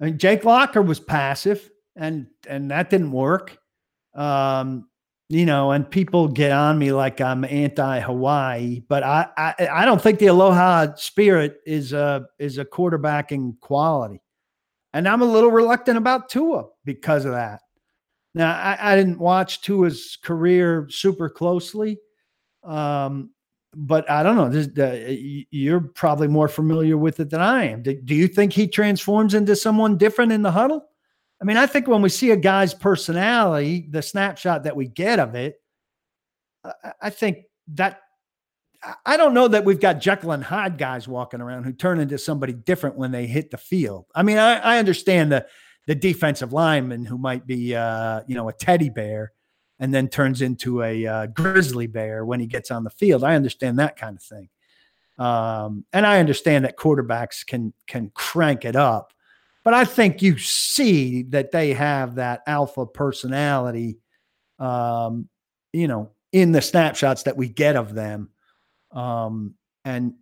[0.00, 3.58] I mean, Jake Locker was passive, and and that didn't work.
[4.14, 4.88] Um,
[5.28, 10.00] you know, and people get on me like I'm anti-Hawaii, but I, I, I don't
[10.00, 14.22] think the Aloha spirit is a is a quarterbacking quality,
[14.94, 17.60] and I'm a little reluctant about Tua because of that.
[18.34, 21.98] Now, I, I didn't watch Tua's career super closely,
[22.62, 23.30] um,
[23.74, 24.84] but I don't know.
[24.84, 25.14] Uh,
[25.50, 27.82] you're probably more familiar with it than I am.
[27.82, 30.84] Do, do you think he transforms into someone different in the huddle?
[31.40, 35.20] I mean, I think when we see a guy's personality, the snapshot that we get
[35.20, 35.60] of it,
[37.00, 38.00] I think that
[39.04, 42.18] I don't know that we've got Jekyll and Hyde guys walking around who turn into
[42.18, 44.06] somebody different when they hit the field.
[44.14, 45.46] I mean, I, I understand the
[45.86, 49.32] the defensive lineman who might be, uh, you know, a teddy bear
[49.80, 53.24] and then turns into a uh, grizzly bear when he gets on the field.
[53.24, 54.48] I understand that kind of thing,
[55.18, 59.12] um, and I understand that quarterbacks can can crank it up.
[59.64, 63.98] But I think you see that they have that alpha personality,
[64.58, 65.28] um,
[65.72, 68.30] you know, in the snapshots that we get of them.
[68.92, 70.14] Um, and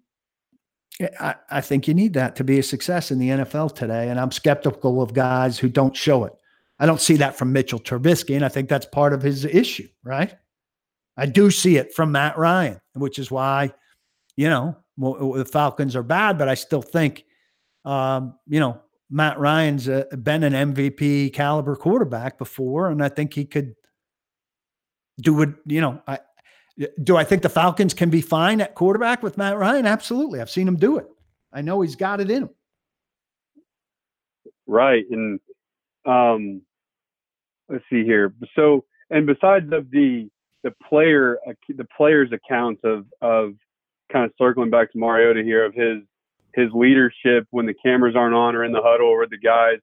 [1.21, 4.09] I, I think you need that to be a success in the NFL today.
[4.09, 6.33] And I'm skeptical of guys who don't show it.
[6.79, 9.89] I don't see that from Mitchell Trubisky, and I think that's part of his issue,
[10.05, 10.35] right?
[11.17, 13.73] I do see it from Matt Ryan, which is why,
[14.37, 17.25] you know, the Falcons are bad, but I still think,
[17.85, 23.33] um, you know, Matt Ryan's uh, been an MVP caliber quarterback before, and I think
[23.35, 23.75] he could
[25.21, 25.51] do it.
[25.65, 26.19] You know, I
[27.03, 27.17] do.
[27.17, 29.87] I think the Falcons can be fine at quarterback with Matt Ryan.
[29.87, 31.07] Absolutely, I've seen him do it.
[31.53, 32.51] I know he's got it in him.
[34.67, 35.39] Right, and
[36.05, 36.63] um,
[37.69, 38.33] let's see here.
[38.55, 40.29] So, and besides of the
[40.63, 43.55] the player the players' accounts of of
[44.13, 46.03] kind of circling back to Mariota here of his
[46.55, 49.79] his leadership when the cameras aren't on or in the huddle or with the guys.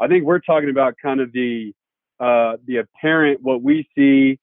[0.00, 1.72] I think we're talking about kind of the
[2.20, 4.38] uh, the apparent what we see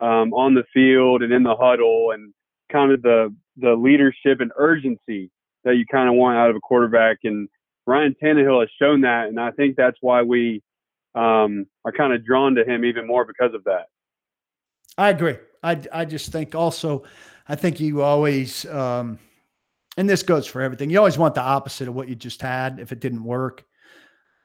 [0.00, 2.34] um, on the field and in the huddle and
[2.70, 5.30] kind of the the leadership and urgency
[5.62, 7.18] that you kind of want out of a quarterback.
[7.24, 7.48] And
[7.86, 10.62] Ryan Tannehill has shown that, and I think that's why we
[11.14, 13.86] um, are kind of drawn to him even more because of that.
[14.96, 15.36] I agree.
[15.62, 17.04] I I just think also,
[17.48, 18.66] I think you always.
[18.66, 19.18] Um,
[19.96, 20.90] and this goes for everything.
[20.90, 23.64] You always want the opposite of what you just had if it didn't work.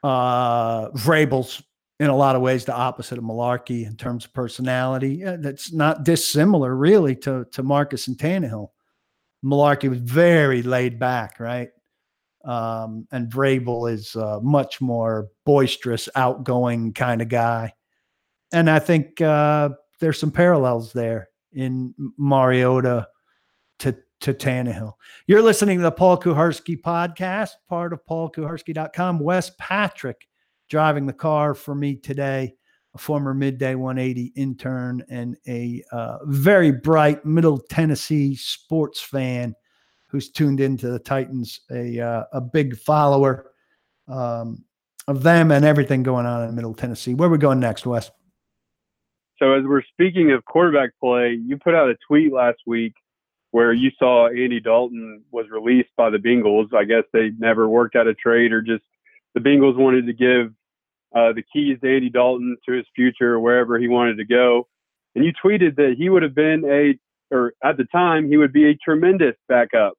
[0.04, 1.64] Uh, Vrabel's
[2.00, 5.16] in a lot of ways the opposite of Mularkey in terms of personality.
[5.16, 8.70] Yeah, that's not dissimilar really to to Marcus and Tannehill.
[9.44, 11.70] Mularkey was very laid back, right?
[12.46, 17.74] Um, and Vrabel is a much more boisterous, outgoing kind of guy.
[18.52, 23.08] And I think uh, there's some parallels there in Mariota
[23.80, 24.94] to to Tannehill.
[25.28, 29.20] You're listening to the Paul Kuharsky podcast, part of paulkuharsky.com.
[29.20, 30.28] Wes Patrick
[30.70, 32.54] driving the car for me today,
[32.94, 39.56] a former midday 180 intern and a uh, very bright Middle Tennessee sports fan
[40.10, 43.52] who's tuned into the Titans, a, uh, a big follower
[44.08, 44.64] um,
[45.08, 47.14] of them and everything going on in Middle Tennessee.
[47.14, 48.12] Where are we going next, Wes?
[49.38, 52.94] So, as we're speaking of quarterback play, you put out a tweet last week
[53.52, 56.74] where you saw Andy Dalton was released by the Bengals.
[56.74, 58.84] I guess they never worked out a trade or just
[59.34, 60.54] the Bengals wanted to give
[61.16, 64.68] uh, the keys to Andy Dalton to his future wherever he wanted to go.
[65.16, 67.00] And you tweeted that he would have been a,
[67.32, 69.94] or at the time, he would be a tremendous backup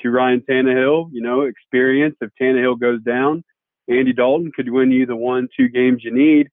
[0.00, 1.10] to Ryan Tannehill.
[1.12, 3.44] You know, experience if Tannehill goes down,
[3.88, 6.48] Andy Dalton could win you the one, two games you need.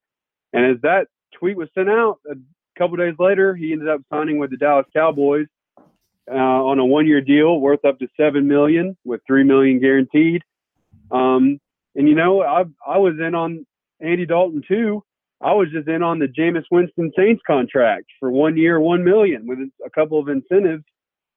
[0.52, 2.34] And as that tweet was sent out, a
[2.78, 5.46] couple days later, he ended up signing with the Dallas Cowboys
[6.30, 10.42] uh, on a one-year deal worth up to seven million, with three million guaranteed.
[11.10, 11.58] Um,
[11.94, 13.66] and you know, I I was in on
[14.00, 15.02] Andy Dalton too.
[15.42, 19.46] I was just in on the Jameis Winston Saints contract for one year, one million,
[19.46, 20.84] with a couple of incentives,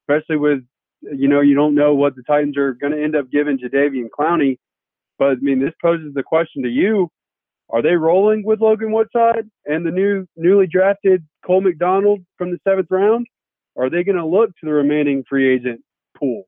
[0.04, 0.60] especially with
[1.02, 4.10] you know you don't know what the Titans are going to end up giving Jadeveon
[4.18, 4.58] Clowney.
[5.18, 7.10] But I mean, this poses the question to you:
[7.70, 12.60] Are they rolling with Logan Woodside and the new newly drafted Cole McDonald from the
[12.64, 13.28] seventh round?
[13.78, 15.82] are they going to look to the remaining free agent
[16.18, 16.46] pool?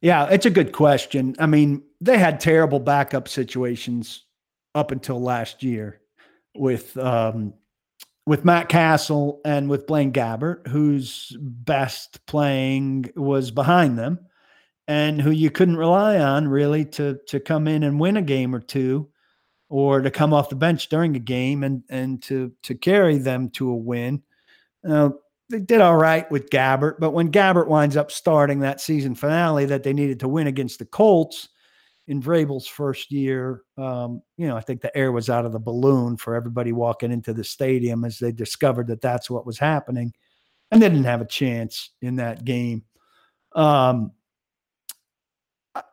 [0.00, 1.34] Yeah, it's a good question.
[1.38, 4.24] I mean, they had terrible backup situations
[4.74, 6.00] up until last year
[6.58, 7.54] with um,
[8.26, 14.18] with Matt Cassel and with Blaine Gabbert, whose best playing was behind them,
[14.86, 18.54] and who you couldn't rely on really to to come in and win a game
[18.54, 19.08] or two,
[19.68, 23.50] or to come off the bench during a game and and to to carry them
[23.50, 24.22] to a win.
[24.88, 25.10] Uh,
[25.50, 29.64] they did all right with Gabbert, but when Gabbert winds up starting that season finale
[29.64, 31.48] that they needed to win against the Colts,
[32.08, 35.58] in Vrabel's first year, um, you know, I think the air was out of the
[35.58, 40.12] balloon for everybody walking into the stadium as they discovered that that's what was happening,
[40.70, 42.82] and they didn't have a chance in that game.
[43.54, 44.12] Um,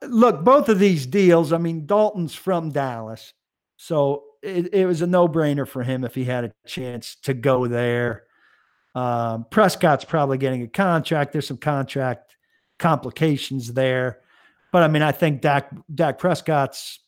[0.02, 1.52] look, both of these deals.
[1.52, 3.34] I mean, Dalton's from Dallas,
[3.76, 7.68] so it, it was a no-brainer for him if he had a chance to go
[7.68, 8.24] there.
[8.96, 11.34] Um, Prescott's probably getting a contract.
[11.34, 12.38] There's some contract
[12.80, 14.22] complications there.
[14.76, 17.00] But I mean, I think Dak Dak Prescott's,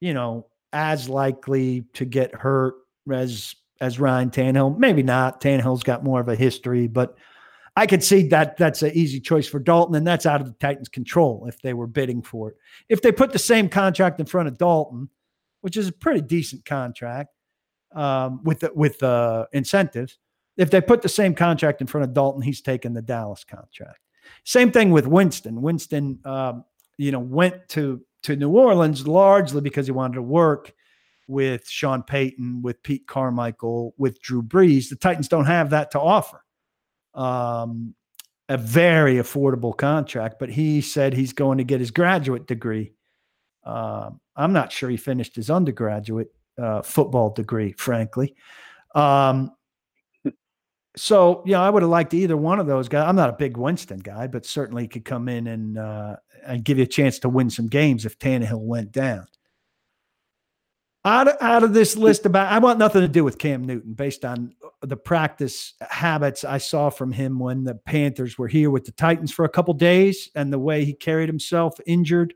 [0.00, 2.74] you know, as likely to get hurt
[3.10, 4.78] as as Ryan Tannehill.
[4.78, 5.40] Maybe not.
[5.40, 7.16] Tannehill's got more of a history, but
[7.74, 10.52] I could see that that's an easy choice for Dalton, and that's out of the
[10.60, 12.56] Titans' control if they were bidding for it.
[12.88, 15.08] If they put the same contract in front of Dalton,
[15.62, 17.30] which is a pretty decent contract
[17.96, 20.18] um, with the, with uh, incentives,
[20.56, 23.98] if they put the same contract in front of Dalton, he's taking the Dallas contract.
[24.44, 25.62] Same thing with Winston.
[25.62, 26.64] Winston, um,
[26.98, 30.72] you know, went to to New Orleans largely because he wanted to work
[31.26, 34.88] with Sean Payton, with Pete Carmichael, with Drew Brees.
[34.88, 36.44] The Titans don't have that to offer.
[37.14, 37.94] Um,
[38.48, 42.92] a very affordable contract, but he said he's going to get his graduate degree.
[43.64, 48.34] Uh, I'm not sure he finished his undergraduate uh, football degree, frankly.
[48.94, 49.52] Um,
[50.96, 53.08] so yeah, I would have liked either one of those guys.
[53.08, 56.16] I'm not a big Winston guy, but certainly could come in and uh,
[56.46, 59.26] and give you a chance to win some games if Tannehill went down.
[61.04, 63.94] Out of, out of this list about, I want nothing to do with Cam Newton
[63.94, 68.84] based on the practice habits I saw from him when the Panthers were here with
[68.84, 72.34] the Titans for a couple days and the way he carried himself injured.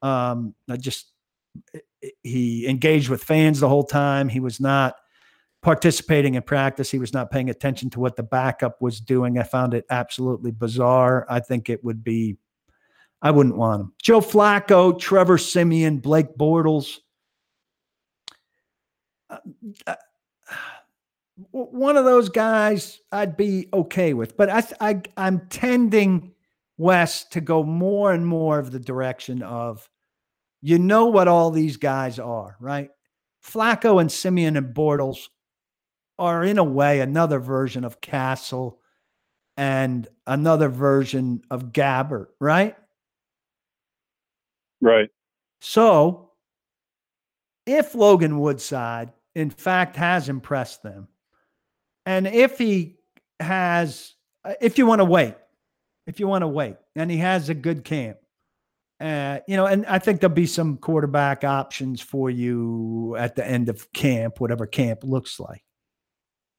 [0.00, 1.10] Um, I just
[2.22, 4.28] he engaged with fans the whole time.
[4.28, 4.94] He was not
[5.62, 6.90] participating in practice.
[6.90, 9.38] He was not paying attention to what the backup was doing.
[9.38, 11.26] I found it absolutely bizarre.
[11.28, 12.36] I think it would be,
[13.20, 13.92] I wouldn't want him.
[14.00, 16.98] Joe Flacco, Trevor Siemian, Blake Bortles.
[19.28, 19.38] Uh,
[19.86, 19.94] uh,
[21.50, 26.32] one of those guys I'd be okay with, but I, I I'm tending
[26.78, 29.88] west to go more and more of the direction of,
[30.62, 32.90] you know what all these guys are, right?
[33.44, 35.28] Flacco and Siemian and Bortles
[36.18, 38.80] are in a way another version of Cassel
[39.56, 42.76] and another version of Gabbert, right?
[44.88, 45.10] Right.
[45.60, 46.30] So,
[47.66, 51.08] if Logan Woodside, in fact, has impressed them,
[52.06, 52.96] and if he
[53.40, 54.14] has,
[54.44, 55.34] uh, if you want to wait,
[56.06, 58.16] if you want to wait, and he has a good camp,
[59.00, 63.46] uh, you know, and I think there'll be some quarterback options for you at the
[63.46, 65.62] end of camp, whatever camp looks like.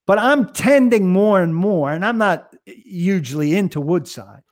[0.05, 4.43] But I'm tending more and more, and I'm not hugely into Woodside.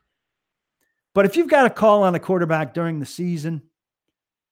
[1.17, 3.63] But if you've got a call on a quarterback during the season,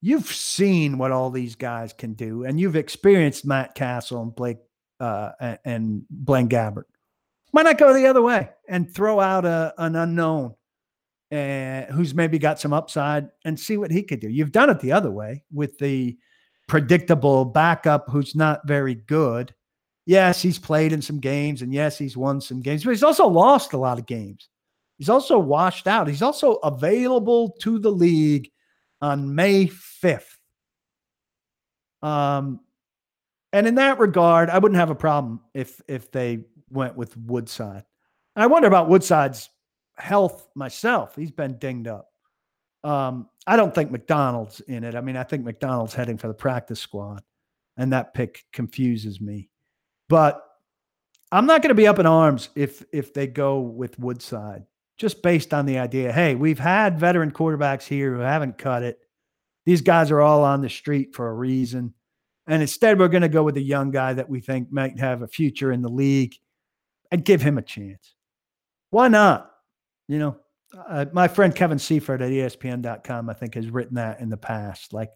[0.02, 4.58] you've seen what all these guys can do, and you've experienced Matt Cassel and Blake
[5.00, 6.86] uh, and Blaine Gabbert.
[7.52, 10.56] Why not go the other way and throw out a, an unknown
[11.32, 14.30] uh, who's maybe got some upside and see what he could do?
[14.30, 16.18] You've done it the other way with the
[16.68, 19.54] predictable backup who's not very good
[20.06, 23.28] yes, he's played in some games and yes, he's won some games, but he's also
[23.28, 24.50] lost a lot of games.
[24.98, 26.08] He's also washed out.
[26.08, 28.50] He's also available to the league
[29.02, 30.38] on May 5th.
[32.02, 32.62] Um,
[33.52, 37.86] and in that regard, I wouldn't have a problem if if they went with Woodside.
[38.36, 39.50] And I wonder about Woodside's
[39.98, 41.16] health myself.
[41.16, 42.10] He's been dinged up.
[42.84, 44.94] Um, I don't think McDonald's in it.
[44.94, 47.24] I mean, I think McDonald's heading for the practice squad,
[47.78, 49.50] and that pick confuses me.
[50.10, 50.44] But
[51.32, 54.66] I'm not going to be up in arms if if they go with Woodside,
[54.98, 56.12] just based on the idea.
[56.12, 59.00] Hey, we've had veteran quarterbacks here who haven't cut it.
[59.66, 61.94] These guys are all on the street for a reason.
[62.48, 65.22] And instead, we're going to go with a young guy that we think might have
[65.22, 66.36] a future in the league
[67.12, 68.14] and give him a chance.
[68.92, 69.52] Why not?
[70.08, 70.38] You know,
[70.88, 74.94] uh, my friend Kevin Seifert at ESPN.com, I think, has written that in the past.
[74.94, 75.10] Like,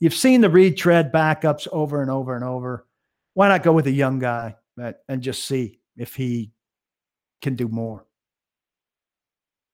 [0.00, 2.86] you've seen the retread backups over and over and over
[3.34, 4.56] why not go with a young guy
[5.08, 6.52] and just see if he
[7.40, 8.06] can do more?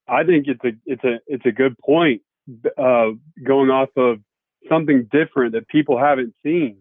[0.09, 2.21] I think it's a it's a it's a good point.
[2.77, 3.11] Uh,
[3.45, 4.17] going off of
[4.67, 6.77] something different that people haven't seen.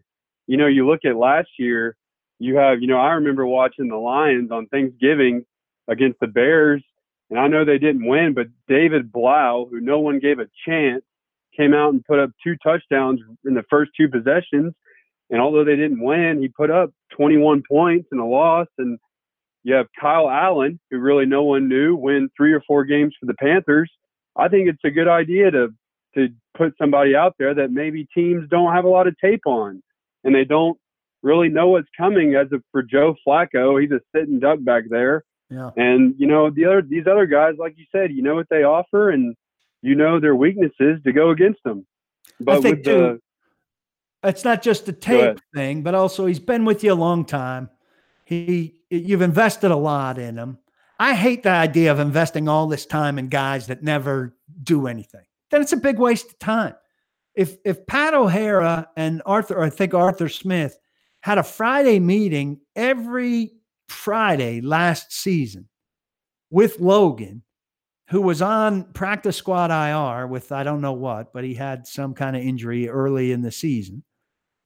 [0.47, 1.97] You know, you look at last year.
[2.39, 5.45] You have, you know, I remember watching the Lions on Thanksgiving
[5.89, 6.85] against the Bears,
[7.31, 11.03] and I know they didn't win, but David Blough, who no one gave a chance,
[11.57, 14.73] came out and put up two touchdowns in the first two possessions
[15.31, 18.67] and although they didn't win, he put up 21 points in a loss.
[18.79, 18.99] And
[19.69, 23.27] you have Kyle Allen, who really no one knew, win three or four games for
[23.27, 23.91] the Panthers.
[24.35, 25.69] I think it's a good idea to
[26.15, 29.83] to put somebody out there that maybe teams don't have a lot of tape on
[30.25, 30.79] and they don't
[31.23, 33.81] really know what's coming as of for Joe Flacco.
[33.81, 35.23] He's a sitting duck back there.
[35.51, 35.71] Yeah.
[35.77, 38.63] And you know, the other these other guys, like you said, you know what they
[38.63, 39.37] offer and
[39.83, 41.87] you know their weaknesses to go against them.
[42.41, 43.21] But with too,
[44.23, 47.27] the it's not just the tape thing, but also he's been with you a long
[47.27, 47.69] time.
[48.25, 50.59] He you've invested a lot in them.
[50.99, 55.25] I hate the idea of investing all this time in guys that never do anything.
[55.51, 56.75] Then it's a big waste of time.
[57.35, 60.77] If if Pat O'Hara and Arthur, I think Arthur Smith,
[61.21, 63.53] had a Friday meeting every
[63.89, 65.69] Friday last season
[66.51, 67.43] with Logan,
[68.09, 72.15] who was on practice squad IR with I don't know what, but he had some
[72.15, 74.03] kind of injury early in the season.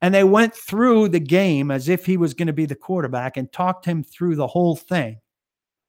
[0.02, 3.36] And they went through the game as if he was going to be the quarterback
[3.36, 5.20] and talked him through the whole thing.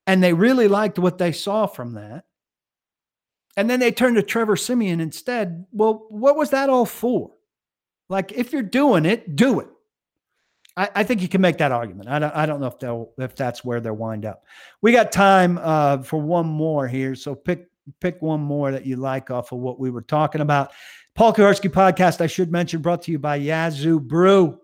[0.05, 2.25] And they really liked what they saw from that.
[3.57, 5.65] And then they turned to Trevor Siemian instead.
[5.71, 7.31] Well, what was that all for?
[8.07, 9.67] Like, if you're doing it, do it.
[10.75, 12.09] I, I think you can make that argument.
[12.09, 14.43] I don't, I don't know if they'll if that's where they'll wind up.
[14.81, 17.67] We got time uh, for one more here, so pick
[17.99, 20.71] pick one more that you like off of what we were talking about.
[21.15, 24.59] Paul Kuharsky podcast, I should mention, brought to you by Yazoo Brew.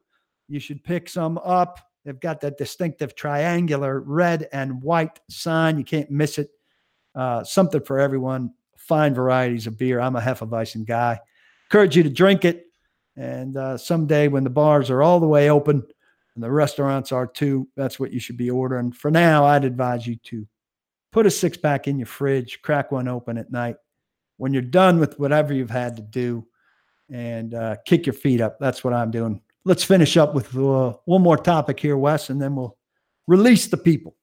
[0.47, 1.79] You should pick some up.
[2.03, 5.77] They've got that distinctive triangular red and white sign.
[5.77, 6.49] You can't miss it.
[7.13, 8.53] Uh, something for everyone.
[8.77, 9.99] Fine varieties of beer.
[9.99, 11.19] I'm a Hefeweizen guy.
[11.67, 12.65] Encourage you to drink it.
[13.15, 15.83] And uh, someday when the bars are all the way open,
[16.33, 17.67] and the restaurants are too.
[17.75, 18.91] That's what you should be ordering.
[18.91, 20.47] For now, I'd advise you to
[21.11, 23.75] put a six pack in your fridge, crack one open at night
[24.39, 26.47] when you're done with whatever you've had to do,
[27.11, 28.57] and uh, kick your feet up.
[28.59, 29.41] That's what I'm doing.
[29.65, 32.77] Let's finish up with uh, one more topic here, Wes, and then we'll
[33.27, 34.15] release the people.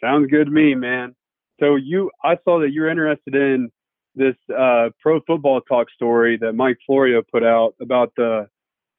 [0.00, 1.14] Sounds good to me, man.
[1.60, 3.70] So you, I saw that you're interested in
[4.14, 8.48] this uh, pro football talk story that Mike Florio put out about the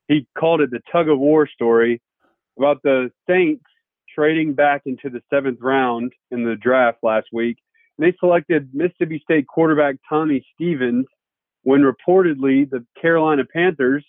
[0.08, 2.02] he called it the tug of war story
[2.58, 3.64] about the Saints
[4.14, 7.58] trading back into the seventh round in the draft last week.
[7.98, 11.06] They selected Mississippi State quarterback Tommy Stevens
[11.64, 14.06] when reportedly the Carolina Panthers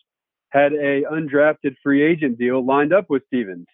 [0.51, 3.66] had a undrafted free agent deal lined up with Stevens.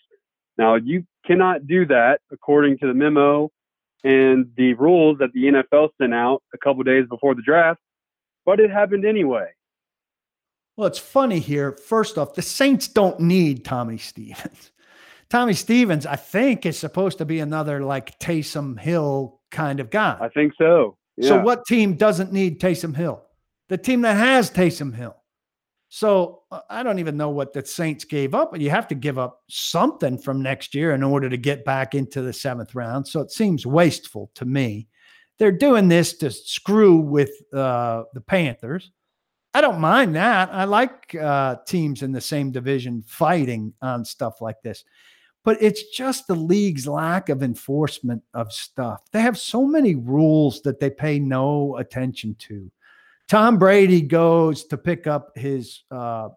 [0.58, 3.50] Now you cannot do that according to the memo
[4.04, 7.80] and the rules that the NFL sent out a couple days before the draft,
[8.44, 9.48] but it happened anyway.
[10.76, 11.72] Well, it's funny here.
[11.72, 14.72] First off, the Saints don't need Tommy Stevens.
[15.32, 20.18] Tommy Stevens, I think, is supposed to be another like Taysom Hill kind of guy.
[20.20, 20.98] I think so.
[21.16, 21.28] Yeah.
[21.28, 23.22] So, what team doesn't need Taysom Hill?
[23.70, 25.16] The team that has Taysom Hill.
[25.88, 28.94] So, uh, I don't even know what the Saints gave up, but you have to
[28.94, 33.08] give up something from next year in order to get back into the seventh round.
[33.08, 34.86] So, it seems wasteful to me.
[35.38, 38.90] They're doing this to screw with uh, the Panthers
[39.54, 40.48] I don't mind that.
[40.52, 44.82] I like uh, teams in the same division fighting on stuff like this.
[45.44, 49.02] But it's just the league's lack of enforcement of stuff.
[49.10, 52.70] They have so many rules that they pay no attention to.
[53.28, 56.28] Tom Brady goes to pick up his uh,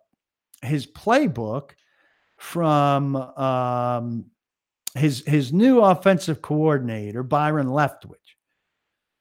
[0.61, 1.71] his playbook
[2.37, 4.25] from um,
[4.95, 8.15] his his new offensive coordinator Byron Leftwich.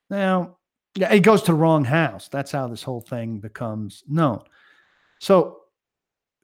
[0.09, 0.57] Now
[0.95, 2.29] he goes to the wrong house.
[2.29, 4.43] That's how this whole thing becomes known.
[5.19, 5.63] So,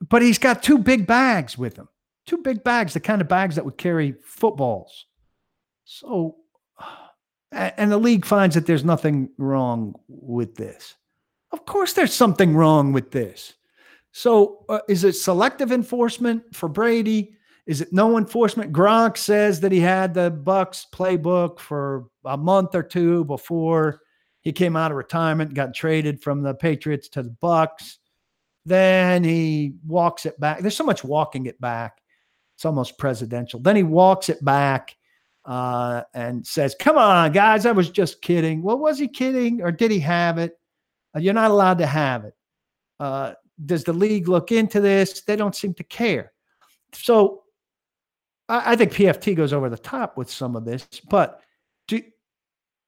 [0.08, 1.88] but he's got two big bags with him,
[2.30, 5.06] two big bags, the kind of bags that would carry footballs.
[5.84, 6.36] So,
[7.50, 10.94] and the league finds that there's nothing wrong with this.
[11.50, 13.54] Of course, there's something wrong with this.
[14.12, 17.34] So, uh, is it selective enforcement for Brady?
[17.66, 18.72] Is it no enforcement?
[18.72, 24.02] Gronk says that he had the Bucs playbook for a month or two before
[24.42, 27.96] he came out of retirement, got traded from the Patriots to the Bucs.
[28.64, 30.60] Then he walks it back.
[30.60, 32.00] There's so much walking it back.
[32.60, 33.58] It's almost presidential.
[33.58, 34.94] Then he walks it back
[35.46, 38.60] uh, and says, Come on, guys, I was just kidding.
[38.60, 40.58] Well, was he kidding or did he have it?
[41.16, 42.34] Uh, you're not allowed to have it.
[42.98, 43.32] Uh,
[43.64, 45.22] does the league look into this?
[45.22, 46.32] They don't seem to care.
[46.92, 47.44] So
[48.46, 50.86] I, I think PFT goes over the top with some of this.
[51.08, 51.40] But
[51.88, 52.02] do,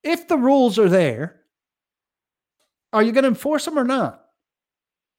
[0.04, 1.40] if the rules are there,
[2.92, 4.21] are you going to enforce them or not?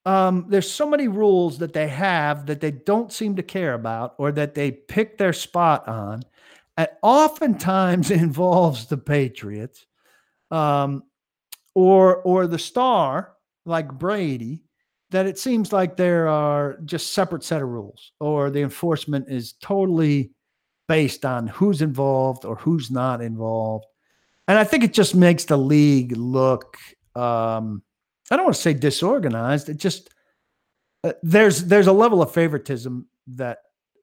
[0.05, 4.15] Um, there's so many rules that they have that they don't seem to care about
[4.17, 6.23] or that they pick their spot on.
[6.75, 9.85] And oftentimes involves the Patriots
[10.51, 11.03] um,
[11.73, 13.33] or or the star
[13.65, 14.63] like Brady
[15.11, 19.53] that it seems like there are just separate set of rules or the enforcement is
[19.53, 20.31] totally
[20.87, 23.85] based on who's involved or who's not involved.
[24.47, 26.77] And I think it just makes the league look
[27.15, 27.83] um,
[28.31, 29.69] I don't want to say disorganized.
[29.69, 30.09] It just
[31.03, 33.59] uh, there's there's a level of favoritism that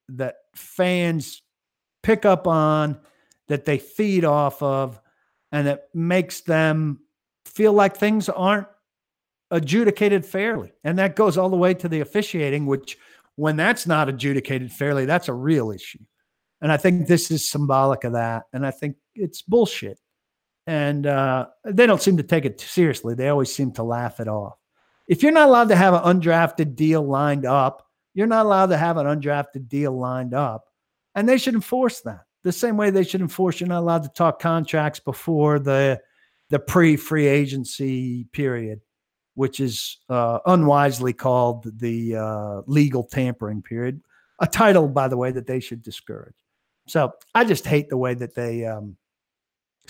[0.08, 1.42] that fans
[2.02, 2.98] pick up on
[3.48, 5.00] that they feed off of
[5.52, 7.00] and it makes them
[7.44, 8.66] feel like things aren't
[9.50, 12.96] adjudicated fairly and that goes all the way to the officiating which
[13.36, 15.98] when that's not adjudicated fairly that's a real issue
[16.60, 19.98] and i think this is symbolic of that and i think it's bullshit
[20.66, 23.14] and uh, they don't seem to take it seriously.
[23.14, 24.58] They always seem to laugh it off.
[25.08, 28.76] If you're not allowed to have an undrafted deal lined up you're not allowed to
[28.76, 30.66] have an undrafted deal lined up.
[31.14, 32.24] And they should enforce that.
[32.42, 36.00] The same way they should enforce you're not allowed to talk contracts before the
[36.48, 38.80] the pre-free agency period,
[39.34, 44.02] which is uh, unwisely called the uh, legal tampering period,
[44.40, 46.34] a title, by the way, that they should discourage.
[46.88, 48.96] So I just hate the way that they um,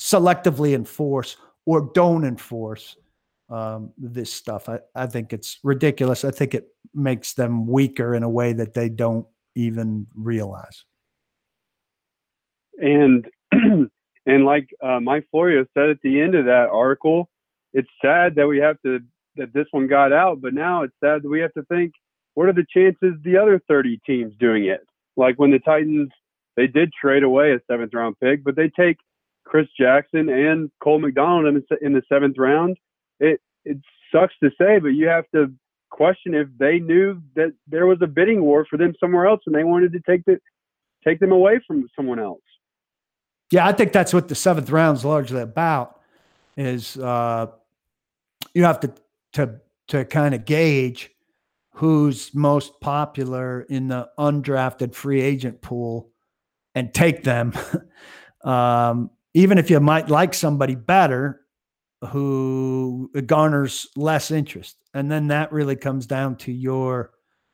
[0.00, 1.36] selectively enforce
[1.66, 2.96] or don't enforce
[3.50, 4.68] um, this stuff.
[4.68, 6.24] I, I think it's ridiculous.
[6.24, 10.84] I think it makes them weaker in a way that they don't even realize.
[12.78, 13.90] And and
[14.26, 17.28] like uh, Mike Florio said at the end of that article,
[17.74, 19.00] it's sad that we have to
[19.36, 21.92] that this one got out, but now it's sad that we have to think
[22.34, 24.80] what are the chances the other 30 teams doing it?
[25.16, 26.10] Like when the Titans
[26.56, 28.96] they did trade away a seventh round pick, but they take
[29.50, 32.76] Chris Jackson and Cole McDonald in the, in the seventh round.
[33.18, 33.78] It it
[34.12, 35.52] sucks to say, but you have to
[35.90, 39.54] question if they knew that there was a bidding war for them somewhere else and
[39.54, 40.38] they wanted to take the
[41.04, 42.40] take them away from someone else.
[43.50, 45.98] Yeah, I think that's what the seventh round is largely about.
[46.56, 47.48] Is uh,
[48.54, 48.94] you have to
[49.32, 51.10] to to kind of gauge
[51.74, 56.12] who's most popular in the undrafted free agent pool
[56.76, 57.52] and take them.
[58.44, 61.40] um, even if you might like somebody better
[62.08, 64.76] who garners less interest.
[64.94, 67.12] And then that really comes down to your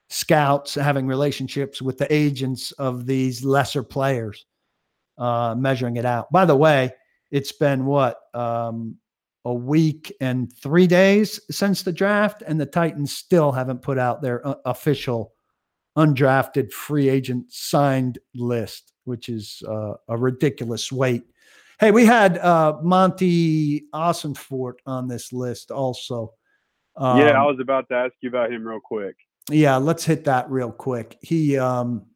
[0.08, 4.46] scouts having relationships with the agents of these lesser players
[5.18, 6.30] uh, measuring it out.
[6.30, 6.92] By the way,
[7.30, 8.96] it's been what um,
[9.44, 14.22] a week and three days since the draft, and the Titans still haven't put out
[14.22, 15.32] their uh, official
[15.96, 21.24] undrafted free agent signed list, which is uh, a ridiculous wait.
[21.78, 26.32] Hey, we had uh, Monti Ossenfort on this list also.
[26.96, 29.14] Um, yeah, I was about to ask you about him real quick.
[29.50, 31.18] Yeah, let's hit that real quick.
[31.20, 32.06] He um,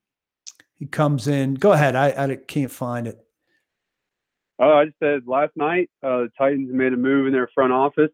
[0.78, 1.54] he comes in.
[1.54, 1.94] Go ahead.
[1.94, 3.18] I, I can't find it.
[4.58, 7.72] Oh, I just said last night, uh, the Titans made a move in their front
[7.72, 8.10] office.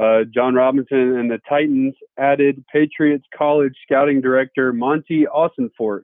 [0.00, 6.02] Uh, Jon Robinson and the Titans added Patriots college scouting director Monti Ossenfort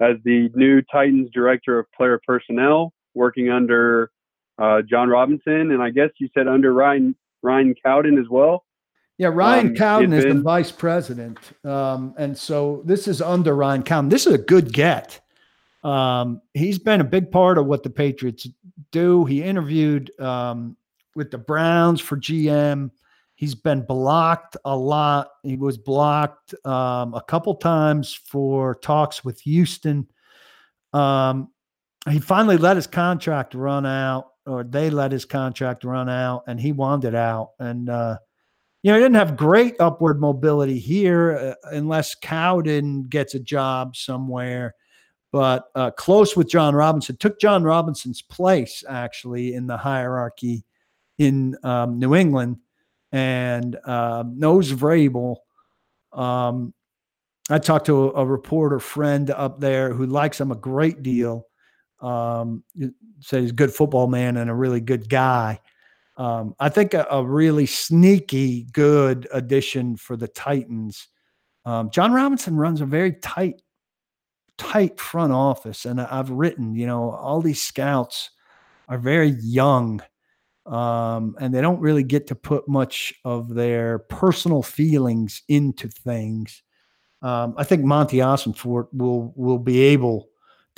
[0.00, 4.10] as the new Titans director of player personnel, working under
[4.58, 8.64] uh, Jon Robinson, and I guess you said under Ryan Ryan Cowden as well.
[9.18, 11.38] Yeah, Ryan um, Cowden is been, the vice president.
[11.64, 14.08] Um, and so this is under Ryan Cowden.
[14.08, 15.20] This is a good get.
[15.82, 18.46] Um, he's been a big part of what the Patriots
[18.92, 19.24] do.
[19.24, 20.76] He interviewed um,
[21.16, 22.90] with the Browns for GM.
[23.34, 25.30] He's been blocked a lot.
[25.42, 30.08] He was blocked um, a couple times for talks with Houston.
[30.92, 31.50] Um,
[32.12, 36.60] he finally let his contract run out, or they let his contract run out, and
[36.60, 37.50] he wanted out.
[37.58, 38.18] And uh,
[38.82, 43.96] you know, he didn't have great upward mobility here uh, unless Cowden gets a job
[43.96, 44.74] somewhere.
[45.30, 50.64] But uh, close with Jon Robinson, took Jon Robinson's place actually in the hierarchy
[51.18, 52.58] in um, New England
[53.12, 55.36] and knows Vrabel.
[56.12, 56.72] Um,
[57.50, 61.46] I talked to a, a, reporter friend up there who likes him a great deal.
[62.00, 62.62] Um,
[63.20, 65.60] said he's a good football man and a really good guy.
[66.16, 71.08] Um, I think a, a, really sneaky good addition for the Titans.
[71.64, 73.62] Um, Jon Robinson runs a very tight,
[74.58, 78.30] tight front office, and I've written, you know, all these scouts
[78.88, 80.02] are very young,
[80.66, 86.62] um, and they don't really get to put much of their personal feelings into things.
[87.22, 90.28] Um, I think Monti Ossenfort will will be able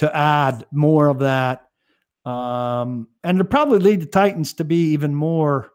[0.01, 1.71] to add more of that
[2.25, 5.73] um, and it'll probably lead the Titans to be even more,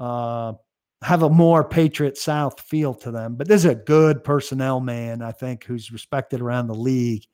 [0.00, 0.54] uh,
[1.02, 3.36] have a more Patriot South feel to them.
[3.36, 7.24] But this is a good personnel man, I think, who's respected around the league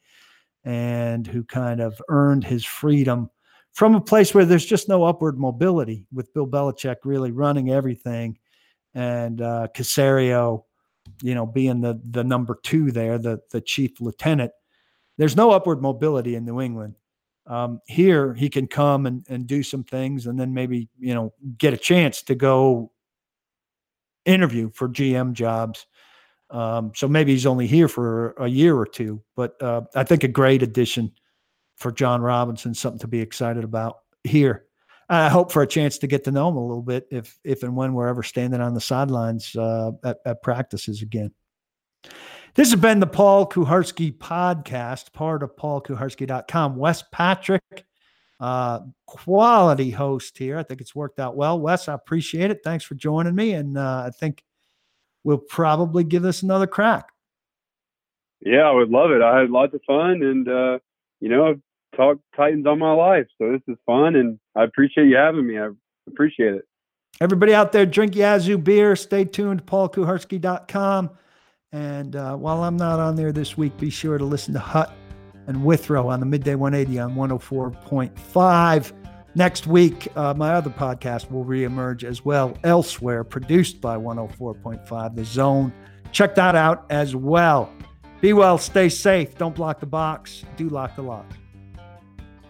[0.65, 3.31] and who kind of earned his freedom
[3.73, 8.39] from a place where there's just no upward mobility with Bill Belichick really running everything
[8.95, 10.65] and uh, Caserio,
[11.23, 14.53] you know, being the the number two there, the the chief lieutenant.
[15.19, 16.95] There's no upward mobility in New England.
[17.47, 21.33] Um, here he can come and, and do some things and then maybe, you know,
[21.59, 22.93] get a chance to go
[24.25, 25.87] interview for GM jobs.
[26.51, 30.23] Um, so maybe he's only here for a year or two, but uh, I think
[30.23, 31.13] a great addition
[31.77, 34.67] for Jon Robinson, something to be excited about here.
[35.09, 37.63] I hope for a chance to get to know him a little bit if if
[37.65, 41.33] and when we're ever standing on the sidelines uh, at, at practices again.
[42.55, 46.77] This has been the Paul Kuharsky podcast, part of paulkuharsky.com.
[46.77, 47.87] Wes Patrick,
[48.41, 50.59] uh, quality host here.
[50.59, 51.59] I think it's worked out well.
[51.59, 52.61] Wes, I appreciate it.
[52.63, 53.53] Thanks for joining me.
[53.53, 54.45] And uh, I think
[55.25, 57.09] we'll probably give this another crack.
[58.41, 59.23] Yeah, I would love it.
[59.23, 60.79] I had lots of fun and, uh,
[61.21, 61.61] you know, I've
[61.97, 63.29] talked Titans all my life.
[63.39, 65.59] So this is fun and I appreciate you having me.
[65.59, 65.69] I
[66.07, 66.69] appreciate it.
[67.19, 68.95] Everybody out there, drink Yazoo beer.
[68.95, 71.13] Stay tuned, to paulkuharsky.com.
[71.73, 74.95] And uh, while I'm not on there this week, be sure to listen to Hut
[75.47, 78.93] and Withrow on the Midday 180 on 104.5.
[79.35, 85.25] Next week, uh, my other podcast will reemerge as well elsewhere, produced by 104.5 The
[85.25, 85.73] Zone.
[86.13, 87.73] Check that out as well.
[88.21, 89.37] Be well, stay safe.
[89.39, 91.27] Don't block the box, do lock the lock.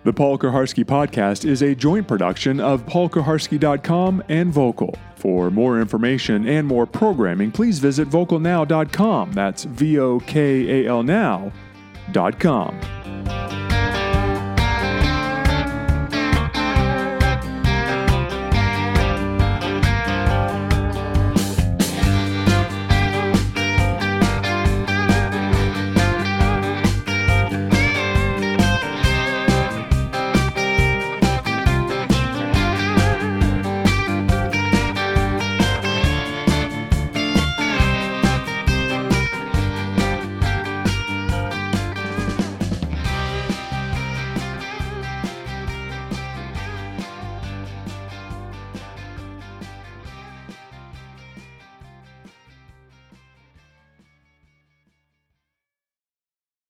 [0.05, 4.98] The Paul Kuharsky podcast is a joint production of paulkuharsky.com and Vokal.
[5.14, 9.32] For more information and more programming, please visit vokalnow.com.
[9.32, 12.80] That's V O K A L now.com.